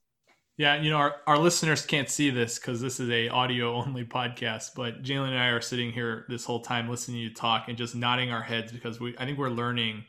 Yeah, 0.58 0.82
you 0.82 0.90
know, 0.90 0.98
our, 0.98 1.16
our 1.26 1.38
listeners 1.38 1.86
can't 1.86 2.10
see 2.10 2.32
this 2.32 2.60
because 2.60 2.82
this 2.82 3.00
is 3.00 3.10
a 3.10 3.30
audio 3.30 3.76
only 3.86 4.04
podcast, 4.04 4.72
but 4.76 5.04
Jalen 5.04 5.30
and 5.30 5.40
I 5.40 5.48
are 5.48 5.62
sitting 5.62 5.92
here 5.92 6.26
this 6.28 6.44
whole 6.44 6.62
time 6.62 6.90
listening 6.90 7.18
to 7.18 7.24
you 7.24 7.34
talk 7.34 7.70
and 7.70 7.78
just 7.78 7.96
nodding 7.96 8.32
our 8.32 8.42
heads 8.44 8.72
because 8.72 9.00
we 9.00 9.16
I 9.18 9.26
think 9.26 9.38
we're 9.38 9.50
learning 9.50 10.04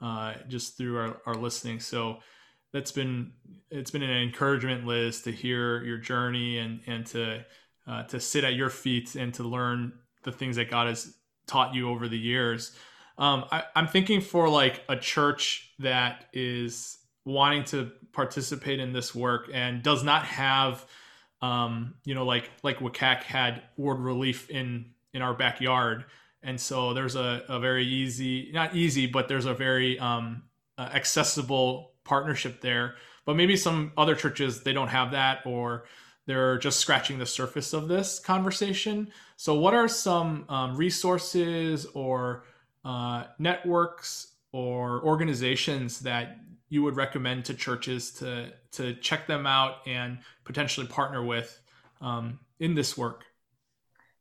uh, 0.00 0.34
just 0.48 0.76
through 0.76 0.98
our, 0.98 1.22
our 1.26 1.34
listening. 1.36 1.78
So 1.78 2.18
that's 2.72 2.90
been 2.90 3.32
it's 3.70 3.92
been 3.92 4.02
an 4.02 4.10
encouragement, 4.10 4.84
Liz, 4.86 5.22
to 5.22 5.30
hear 5.30 5.84
your 5.84 5.98
journey 5.98 6.58
and 6.58 6.80
and 6.86 7.06
to 7.06 7.44
uh, 7.86 8.02
to 8.04 8.18
sit 8.18 8.42
at 8.42 8.54
your 8.54 8.70
feet 8.70 9.14
and 9.14 9.32
to 9.34 9.44
learn 9.44 9.92
the 10.24 10.32
things 10.32 10.56
that 10.56 10.68
God 10.68 10.88
has 10.88 11.14
taught 11.46 11.74
you 11.74 11.88
over 11.88 12.08
the 12.08 12.18
years. 12.18 12.76
Um, 13.18 13.44
I, 13.50 13.64
I'm 13.74 13.86
thinking 13.86 14.20
for 14.20 14.48
like 14.48 14.82
a 14.88 14.96
church 14.96 15.72
that 15.78 16.26
is 16.32 16.98
wanting 17.24 17.64
to 17.64 17.92
participate 18.12 18.80
in 18.80 18.92
this 18.92 19.14
work 19.14 19.48
and 19.52 19.82
does 19.82 20.02
not 20.02 20.24
have, 20.24 20.84
um, 21.40 21.94
you 22.04 22.14
know, 22.14 22.24
like 22.24 22.50
like 22.62 22.78
WCAC 22.78 23.22
had 23.22 23.62
World 23.76 24.00
Relief 24.00 24.50
in 24.50 24.86
in 25.14 25.22
our 25.22 25.34
backyard, 25.34 26.04
and 26.42 26.60
so 26.60 26.94
there's 26.94 27.16
a, 27.16 27.44
a 27.48 27.60
very 27.60 27.84
easy, 27.84 28.50
not 28.52 28.74
easy, 28.74 29.06
but 29.06 29.28
there's 29.28 29.46
a 29.46 29.54
very 29.54 29.98
um, 29.98 30.42
uh, 30.78 30.88
accessible 30.92 31.92
partnership 32.04 32.60
there. 32.60 32.94
But 33.24 33.36
maybe 33.36 33.56
some 33.56 33.92
other 33.96 34.16
churches 34.16 34.62
they 34.62 34.72
don't 34.72 34.88
have 34.88 35.12
that, 35.12 35.46
or 35.46 35.84
they're 36.26 36.58
just 36.58 36.80
scratching 36.80 37.18
the 37.18 37.26
surface 37.26 37.72
of 37.72 37.88
this 37.88 38.18
conversation. 38.18 39.12
So, 39.36 39.54
what 39.54 39.74
are 39.74 39.88
some 39.88 40.44
um, 40.48 40.76
resources 40.76 41.86
or 41.94 42.44
uh, 42.84 43.24
networks 43.38 44.34
or 44.52 45.02
organizations 45.04 46.00
that 46.00 46.38
you 46.68 46.82
would 46.82 46.96
recommend 46.96 47.44
to 47.46 47.54
churches 47.54 48.10
to 48.12 48.52
to 48.72 48.94
check 48.94 49.26
them 49.26 49.46
out 49.46 49.86
and 49.86 50.18
potentially 50.44 50.86
partner 50.86 51.24
with 51.24 51.60
um, 52.00 52.38
in 52.60 52.74
this 52.74 52.96
work? 52.96 53.24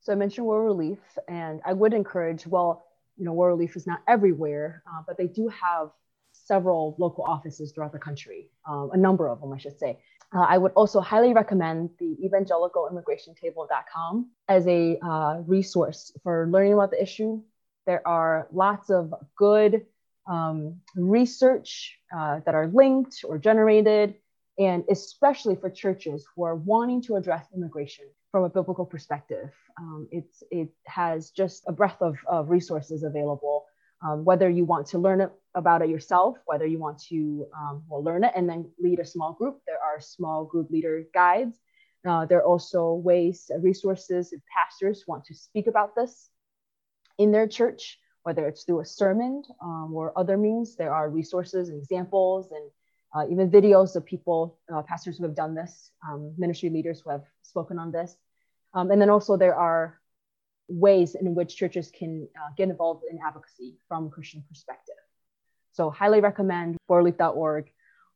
So 0.01 0.11
I 0.11 0.15
mentioned 0.15 0.47
World 0.47 0.65
Relief, 0.65 0.99
and 1.27 1.61
I 1.65 1.73
would 1.73 1.93
encourage. 1.93 2.47
Well, 2.47 2.87
you 3.17 3.25
know, 3.25 3.33
World 3.33 3.57
Relief 3.57 3.75
is 3.75 3.85
not 3.85 4.01
everywhere, 4.07 4.83
uh, 4.87 5.03
but 5.05 5.17
they 5.17 5.27
do 5.27 5.47
have 5.49 5.89
several 6.31 6.95
local 6.97 7.23
offices 7.23 7.71
throughout 7.71 7.91
the 7.91 7.99
country, 7.99 8.49
um, 8.67 8.89
a 8.93 8.97
number 8.97 9.29
of 9.29 9.41
them, 9.41 9.53
I 9.53 9.57
should 9.57 9.77
say. 9.77 9.99
Uh, 10.33 10.45
I 10.47 10.57
would 10.57 10.71
also 10.73 11.01
highly 11.01 11.33
recommend 11.33 11.89
the 11.99 12.15
evangelicalimmigrationtable.com 12.25 14.31
as 14.47 14.65
a 14.67 14.97
uh, 14.99 15.41
resource 15.45 16.13
for 16.23 16.47
learning 16.49 16.73
about 16.73 16.91
the 16.91 17.01
issue, 17.01 17.41
there 17.91 18.07
are 18.07 18.47
lots 18.53 18.89
of 18.89 19.13
good 19.35 19.85
um, 20.25 20.79
research 20.95 21.97
uh, 22.17 22.39
that 22.45 22.55
are 22.55 22.67
linked 22.67 23.25
or 23.27 23.37
generated, 23.37 24.15
and 24.57 24.85
especially 24.89 25.57
for 25.57 25.69
churches 25.69 26.25
who 26.33 26.43
are 26.43 26.55
wanting 26.55 27.01
to 27.01 27.17
address 27.17 27.45
immigration 27.53 28.05
from 28.31 28.45
a 28.45 28.49
biblical 28.49 28.85
perspective. 28.85 29.49
Um, 29.77 30.07
it's, 30.09 30.41
it 30.51 30.69
has 30.85 31.31
just 31.31 31.65
a 31.67 31.73
breadth 31.73 32.01
of, 32.01 32.15
of 32.29 32.49
resources 32.49 33.03
available. 33.03 33.65
Um, 34.03 34.23
whether 34.23 34.49
you 34.49 34.63
want 34.63 34.87
to 34.87 34.97
learn 34.97 35.29
about 35.53 35.81
it 35.81 35.89
yourself, 35.89 36.37
whether 36.45 36.65
you 36.65 36.79
want 36.79 36.97
to 37.09 37.45
um, 37.59 37.83
well, 37.89 38.01
learn 38.01 38.23
it 38.23 38.31
and 38.37 38.47
then 38.49 38.71
lead 38.79 38.99
a 38.99 39.05
small 39.05 39.33
group, 39.33 39.59
there 39.67 39.83
are 39.83 39.99
small 39.99 40.45
group 40.45 40.71
leader 40.71 41.03
guides. 41.13 41.59
Uh, 42.07 42.25
there 42.25 42.39
are 42.39 42.45
also 42.53 42.93
ways, 42.93 43.51
resources, 43.59 44.31
if 44.31 44.39
pastors 44.57 45.03
want 45.07 45.25
to 45.25 45.35
speak 45.35 45.67
about 45.67 45.93
this 45.93 46.31
in 47.21 47.31
their 47.31 47.47
church, 47.47 47.99
whether 48.23 48.47
it's 48.47 48.63
through 48.63 48.81
a 48.81 48.85
sermon 48.85 49.43
um, 49.61 49.91
or 49.93 50.17
other 50.17 50.37
means. 50.37 50.75
There 50.75 50.93
are 50.93 51.09
resources 51.09 51.69
and 51.69 51.77
examples 51.77 52.51
and 52.51 52.69
uh, 53.13 53.31
even 53.31 53.51
videos 53.51 53.95
of 53.95 54.05
people, 54.05 54.57
uh, 54.73 54.81
pastors 54.81 55.17
who 55.17 55.23
have 55.23 55.35
done 55.35 55.53
this, 55.53 55.91
um, 56.07 56.33
ministry 56.37 56.69
leaders 56.69 57.01
who 57.01 57.09
have 57.09 57.23
spoken 57.43 57.77
on 57.77 57.91
this. 57.91 58.15
Um, 58.73 58.89
and 58.91 59.01
then 59.01 59.09
also 59.09 59.35
there 59.37 59.55
are 59.55 59.99
ways 60.67 61.15
in 61.15 61.35
which 61.35 61.57
churches 61.57 61.91
can 61.91 62.27
uh, 62.37 62.49
get 62.57 62.69
involved 62.69 63.03
in 63.09 63.19
advocacy 63.25 63.75
from 63.87 64.09
Christian 64.09 64.43
perspective. 64.47 64.95
So 65.73 65.89
highly 65.89 66.21
recommend 66.21 66.77
worldrelief.org 66.89 67.69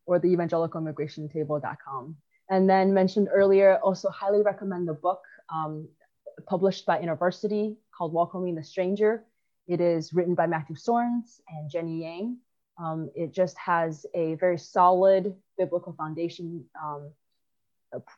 or 0.06 0.20
the 0.20 0.28
evangelical 0.28 0.80
immigration 0.80 1.28
table.com. 1.30 2.16
And 2.50 2.70
then 2.70 2.94
mentioned 2.94 3.28
earlier, 3.32 3.78
also 3.84 4.10
highly 4.10 4.42
recommend 4.42 4.88
the 4.88 4.94
book 4.94 5.22
um, 5.54 5.88
published 6.46 6.86
by 6.86 7.00
InterVarsity 7.00 7.76
called 7.98 8.14
Welcoming 8.14 8.56
the 8.56 8.64
Stranger. 8.64 9.24
It 9.68 9.82
is 9.82 10.14
written 10.14 10.36
by 10.36 10.48
Matthew 10.48 10.76
Soerens 10.76 11.42
and 11.50 11.70
Jenny 11.70 12.04
Yang. 12.04 12.38
Um, 12.78 13.10
it 13.16 13.34
just 13.34 13.58
has 13.58 14.06
a 14.14 14.36
very 14.36 14.58
solid 14.58 15.34
biblical 15.58 15.94
foundation, 15.94 16.66
um, 16.84 17.12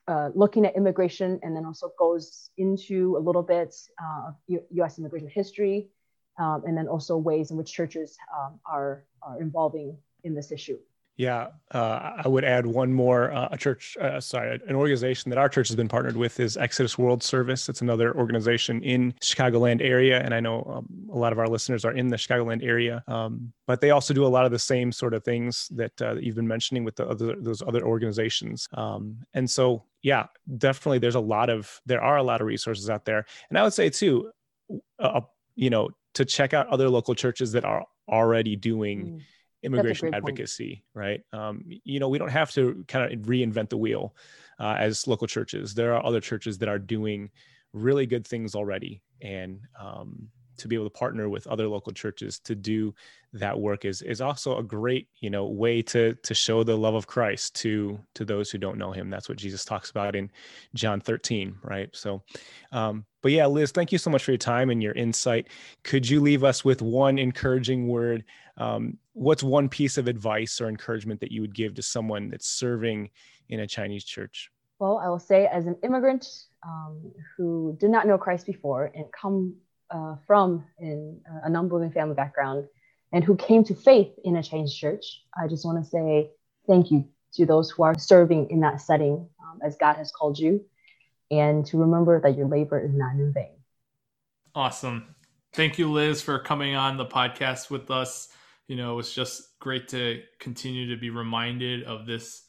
uh, 0.07 0.29
looking 0.33 0.65
at 0.65 0.75
immigration, 0.75 1.39
and 1.43 1.55
then 1.55 1.65
also 1.65 1.91
goes 1.99 2.49
into 2.57 3.15
a 3.17 3.19
little 3.19 3.43
bit 3.43 3.75
uh, 4.01 4.29
of 4.29 4.35
U- 4.47 4.63
U.S. 4.71 4.97
immigration 4.97 5.29
history, 5.29 5.89
um, 6.39 6.63
and 6.65 6.75
then 6.75 6.87
also 6.87 7.17
ways 7.17 7.51
in 7.51 7.57
which 7.57 7.71
churches 7.71 8.17
um, 8.35 8.59
are, 8.65 9.03
are 9.21 9.39
involving 9.39 9.95
in 10.23 10.33
this 10.33 10.51
issue. 10.51 10.79
Yeah, 11.17 11.47
uh, 11.73 12.13
I 12.23 12.27
would 12.27 12.45
add 12.45 12.67
one 12.67 12.93
more. 12.93 13.31
Uh, 13.31 13.49
a 13.51 13.57
church, 13.57 13.97
uh, 13.99 14.21
sorry, 14.21 14.59
an 14.67 14.75
organization 14.75 15.31
that 15.31 15.39
our 15.39 15.49
church 15.49 15.67
has 15.67 15.75
been 15.75 15.87
partnered 15.87 16.15
with 16.15 16.39
is 16.39 16.57
Exodus 16.57 16.95
World 16.95 17.23
Service. 17.23 17.67
It's 17.69 17.81
another 17.81 18.15
organization 18.15 18.83
in 18.83 19.13
Chicagoland 19.13 19.81
area, 19.81 20.21
and 20.21 20.31
I 20.31 20.39
know 20.39 20.63
um, 20.71 20.87
a 21.11 21.17
lot 21.17 21.33
of 21.33 21.39
our 21.39 21.47
listeners 21.47 21.83
are 21.85 21.93
in 21.93 22.09
the 22.09 22.17
Chicagoland 22.17 22.63
area. 22.63 23.03
Um, 23.07 23.51
but 23.65 23.81
they 23.81 23.89
also 23.89 24.13
do 24.13 24.27
a 24.27 24.29
lot 24.29 24.45
of 24.45 24.51
the 24.51 24.59
same 24.59 24.91
sort 24.91 25.15
of 25.15 25.23
things 25.23 25.67
that, 25.71 25.99
uh, 25.99 26.13
that 26.13 26.23
you've 26.23 26.35
been 26.35 26.47
mentioning 26.47 26.83
with 26.83 26.95
the 26.95 27.07
other 27.07 27.35
those 27.39 27.63
other 27.63 27.83
organizations. 27.83 28.67
Um, 28.73 29.17
and 29.33 29.49
so, 29.49 29.85
yeah, 30.03 30.27
definitely, 30.59 30.99
there's 30.99 31.15
a 31.15 31.19
lot 31.19 31.49
of 31.49 31.81
there 31.87 32.01
are 32.01 32.17
a 32.17 32.23
lot 32.23 32.41
of 32.41 32.47
resources 32.47 32.91
out 32.91 33.05
there, 33.05 33.25
and 33.49 33.57
I 33.57 33.63
would 33.63 33.73
say 33.73 33.89
too, 33.89 34.29
uh, 34.99 35.21
you 35.55 35.71
know, 35.71 35.89
to 36.13 36.25
check 36.25 36.53
out 36.53 36.67
other 36.67 36.89
local 36.89 37.15
churches 37.15 37.53
that 37.53 37.65
are 37.65 37.87
already 38.07 38.55
doing. 38.55 39.05
Mm 39.05 39.21
immigration 39.67 40.13
advocacy, 40.13 40.83
point. 40.93 41.23
right? 41.33 41.39
Um, 41.39 41.63
you 41.83 41.99
know, 41.99 42.09
we 42.09 42.17
don't 42.17 42.29
have 42.29 42.51
to 42.51 42.83
kind 42.87 43.11
of 43.11 43.19
reinvent 43.21 43.69
the 43.69 43.77
wheel 43.77 44.15
uh, 44.59 44.75
as 44.77 45.07
local 45.07 45.27
churches. 45.27 45.73
There 45.73 45.93
are 45.93 46.05
other 46.05 46.21
churches 46.21 46.57
that 46.59 46.69
are 46.69 46.79
doing 46.79 47.29
really 47.73 48.05
good 48.05 48.25
things 48.25 48.55
already, 48.55 49.01
and 49.21 49.59
um, 49.79 50.29
to 50.57 50.67
be 50.67 50.75
able 50.75 50.85
to 50.85 50.97
partner 50.97 51.29
with 51.29 51.47
other 51.47 51.67
local 51.67 51.93
churches 51.93 52.39
to 52.39 52.55
do 52.55 52.93
that 53.33 53.59
work 53.59 53.85
is 53.85 54.01
is 54.01 54.21
also 54.21 54.57
a 54.57 54.63
great 54.63 55.07
you 55.19 55.29
know 55.29 55.45
way 55.45 55.81
to 55.81 56.15
to 56.23 56.33
show 56.33 56.63
the 56.63 56.75
love 56.75 56.95
of 56.95 57.07
Christ 57.07 57.55
to 57.57 57.99
to 58.15 58.25
those 58.25 58.49
who 58.49 58.57
don't 58.57 58.77
know 58.77 58.91
Him. 58.91 59.09
That's 59.09 59.29
what 59.29 59.37
Jesus 59.37 59.65
talks 59.65 59.89
about 59.89 60.15
in 60.15 60.31
John 60.73 60.99
13, 60.99 61.55
right? 61.61 61.89
So, 61.93 62.23
um, 62.71 63.05
but 63.21 63.31
yeah, 63.31 63.45
Liz, 63.45 63.71
thank 63.71 63.91
you 63.91 63.97
so 63.97 64.09
much 64.09 64.23
for 64.23 64.31
your 64.31 64.37
time 64.37 64.69
and 64.69 64.81
your 64.81 64.93
insight. 64.93 65.47
Could 65.83 66.09
you 66.09 66.19
leave 66.19 66.43
us 66.43 66.65
with 66.65 66.81
one 66.81 67.19
encouraging 67.19 67.87
word? 67.87 68.23
Um, 68.57 68.97
what's 69.17 69.41
one 69.41 69.67
piece 69.67 69.97
of 69.97 70.07
advice 70.07 70.61
or 70.61 70.69
encouragement 70.69 71.19
that 71.21 71.31
you 71.31 71.41
would 71.41 71.55
give 71.55 71.73
to 71.73 71.81
someone 71.81 72.29
that's 72.29 72.47
serving 72.47 73.09
in 73.49 73.61
a 73.61 73.67
Chinese 73.67 74.05
church? 74.05 74.51
Well, 74.79 75.01
I 75.03 75.09
will 75.09 75.19
say, 75.19 75.47
as 75.47 75.65
an 75.65 75.75
immigrant 75.83 76.27
um, 76.63 77.11
who 77.35 77.75
did 77.79 77.89
not 77.89 78.05
know 78.05 78.17
Christ 78.17 78.45
before 78.45 78.91
and 78.93 79.05
come 79.11 79.55
uh, 79.89 80.17
from 80.27 80.65
in 80.79 81.19
a 81.43 81.49
non-believing 81.49 81.91
family 81.91 82.13
background 82.13 82.67
and 83.11 83.23
who 83.23 83.35
came 83.35 83.63
to 83.63 83.73
faith 83.73 84.11
in 84.23 84.35
a 84.35 84.43
Chinese 84.43 84.73
church, 84.73 85.23
I 85.35 85.47
just 85.47 85.65
want 85.65 85.83
to 85.83 85.89
say 85.89 86.29
thank 86.67 86.91
you 86.91 87.07
to 87.33 87.45
those 87.45 87.71
who 87.71 87.83
are 87.83 87.97
serving 87.97 88.51
in 88.51 88.59
that 88.59 88.81
setting 88.81 89.27
um, 89.41 89.59
as 89.65 89.77
God 89.77 89.95
has 89.95 90.11
called 90.11 90.37
you, 90.37 90.63
and 91.31 91.65
to 91.67 91.77
remember 91.77 92.21
that 92.21 92.37
your 92.37 92.47
labor 92.47 92.79
is 92.79 92.93
not 92.93 93.13
in 93.13 93.33
vain. 93.33 93.55
Awesome. 94.53 95.15
Thank 95.53 95.79
you, 95.79 95.91
Liz, 95.91 96.21
for 96.21 96.37
coming 96.37 96.75
on 96.75 96.97
the 96.97 97.05
podcast 97.05 97.71
with 97.71 97.89
us. 97.89 98.29
You 98.67 98.75
know, 98.75 98.99
it's 98.99 99.13
just 99.13 99.59
great 99.59 99.87
to 99.89 100.21
continue 100.39 100.93
to 100.93 100.99
be 100.99 101.09
reminded 101.09 101.83
of 101.83 102.05
this 102.05 102.43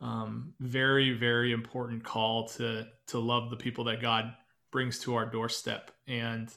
um, 0.00 0.54
very, 0.60 1.12
very 1.12 1.52
important 1.52 2.04
call 2.04 2.48
to 2.50 2.86
to 3.08 3.18
love 3.18 3.50
the 3.50 3.56
people 3.56 3.84
that 3.84 4.00
God 4.00 4.32
brings 4.70 4.98
to 5.00 5.14
our 5.14 5.26
doorstep. 5.26 5.90
And 6.06 6.52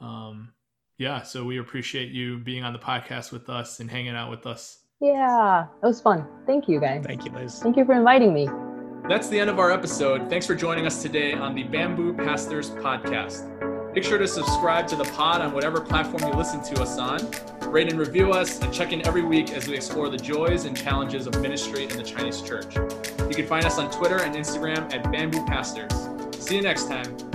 um, 0.00 0.52
yeah, 0.98 1.22
so 1.22 1.44
we 1.44 1.58
appreciate 1.58 2.10
you 2.10 2.38
being 2.38 2.64
on 2.64 2.72
the 2.72 2.78
podcast 2.78 3.32
with 3.32 3.48
us 3.48 3.80
and 3.80 3.90
hanging 3.90 4.14
out 4.14 4.30
with 4.30 4.46
us. 4.46 4.78
Yeah, 5.00 5.64
it 5.82 5.86
was 5.86 6.00
fun. 6.00 6.26
Thank 6.46 6.68
you, 6.68 6.80
guys. 6.80 7.04
Thank 7.04 7.24
you, 7.24 7.32
Liz. 7.32 7.58
Thank 7.58 7.76
you 7.76 7.84
for 7.84 7.94
inviting 7.94 8.34
me. 8.34 8.48
That's 9.08 9.28
the 9.28 9.40
end 9.40 9.48
of 9.48 9.58
our 9.58 9.70
episode. 9.70 10.28
Thanks 10.28 10.46
for 10.46 10.54
joining 10.54 10.86
us 10.86 11.02
today 11.02 11.32
on 11.32 11.54
the 11.54 11.64
Bamboo 11.64 12.14
Pastors 12.14 12.70
Podcast. 12.70 13.69
Make 13.94 14.04
sure 14.04 14.18
to 14.18 14.28
subscribe 14.28 14.86
to 14.88 14.96
the 14.96 15.04
pod 15.04 15.40
on 15.40 15.52
whatever 15.52 15.80
platform 15.80 16.22
you 16.22 16.38
listen 16.38 16.62
to 16.62 16.82
us 16.82 16.96
on. 16.98 17.28
Rate 17.70 17.90
and 17.90 17.98
review 17.98 18.32
us, 18.32 18.60
and 18.60 18.72
check 18.72 18.92
in 18.92 19.06
every 19.06 19.22
week 19.22 19.52
as 19.52 19.68
we 19.68 19.74
explore 19.74 20.08
the 20.08 20.16
joys 20.16 20.64
and 20.64 20.76
challenges 20.76 21.26
of 21.26 21.40
ministry 21.40 21.84
in 21.84 21.96
the 21.96 22.02
Chinese 22.02 22.40
church. 22.42 22.74
You 22.74 23.34
can 23.34 23.46
find 23.46 23.64
us 23.64 23.78
on 23.78 23.90
Twitter 23.90 24.22
and 24.22 24.34
Instagram 24.34 24.92
at 24.92 25.10
Bamboo 25.10 25.44
Pastors. 25.46 25.92
See 26.38 26.56
you 26.56 26.62
next 26.62 26.88
time. 26.88 27.29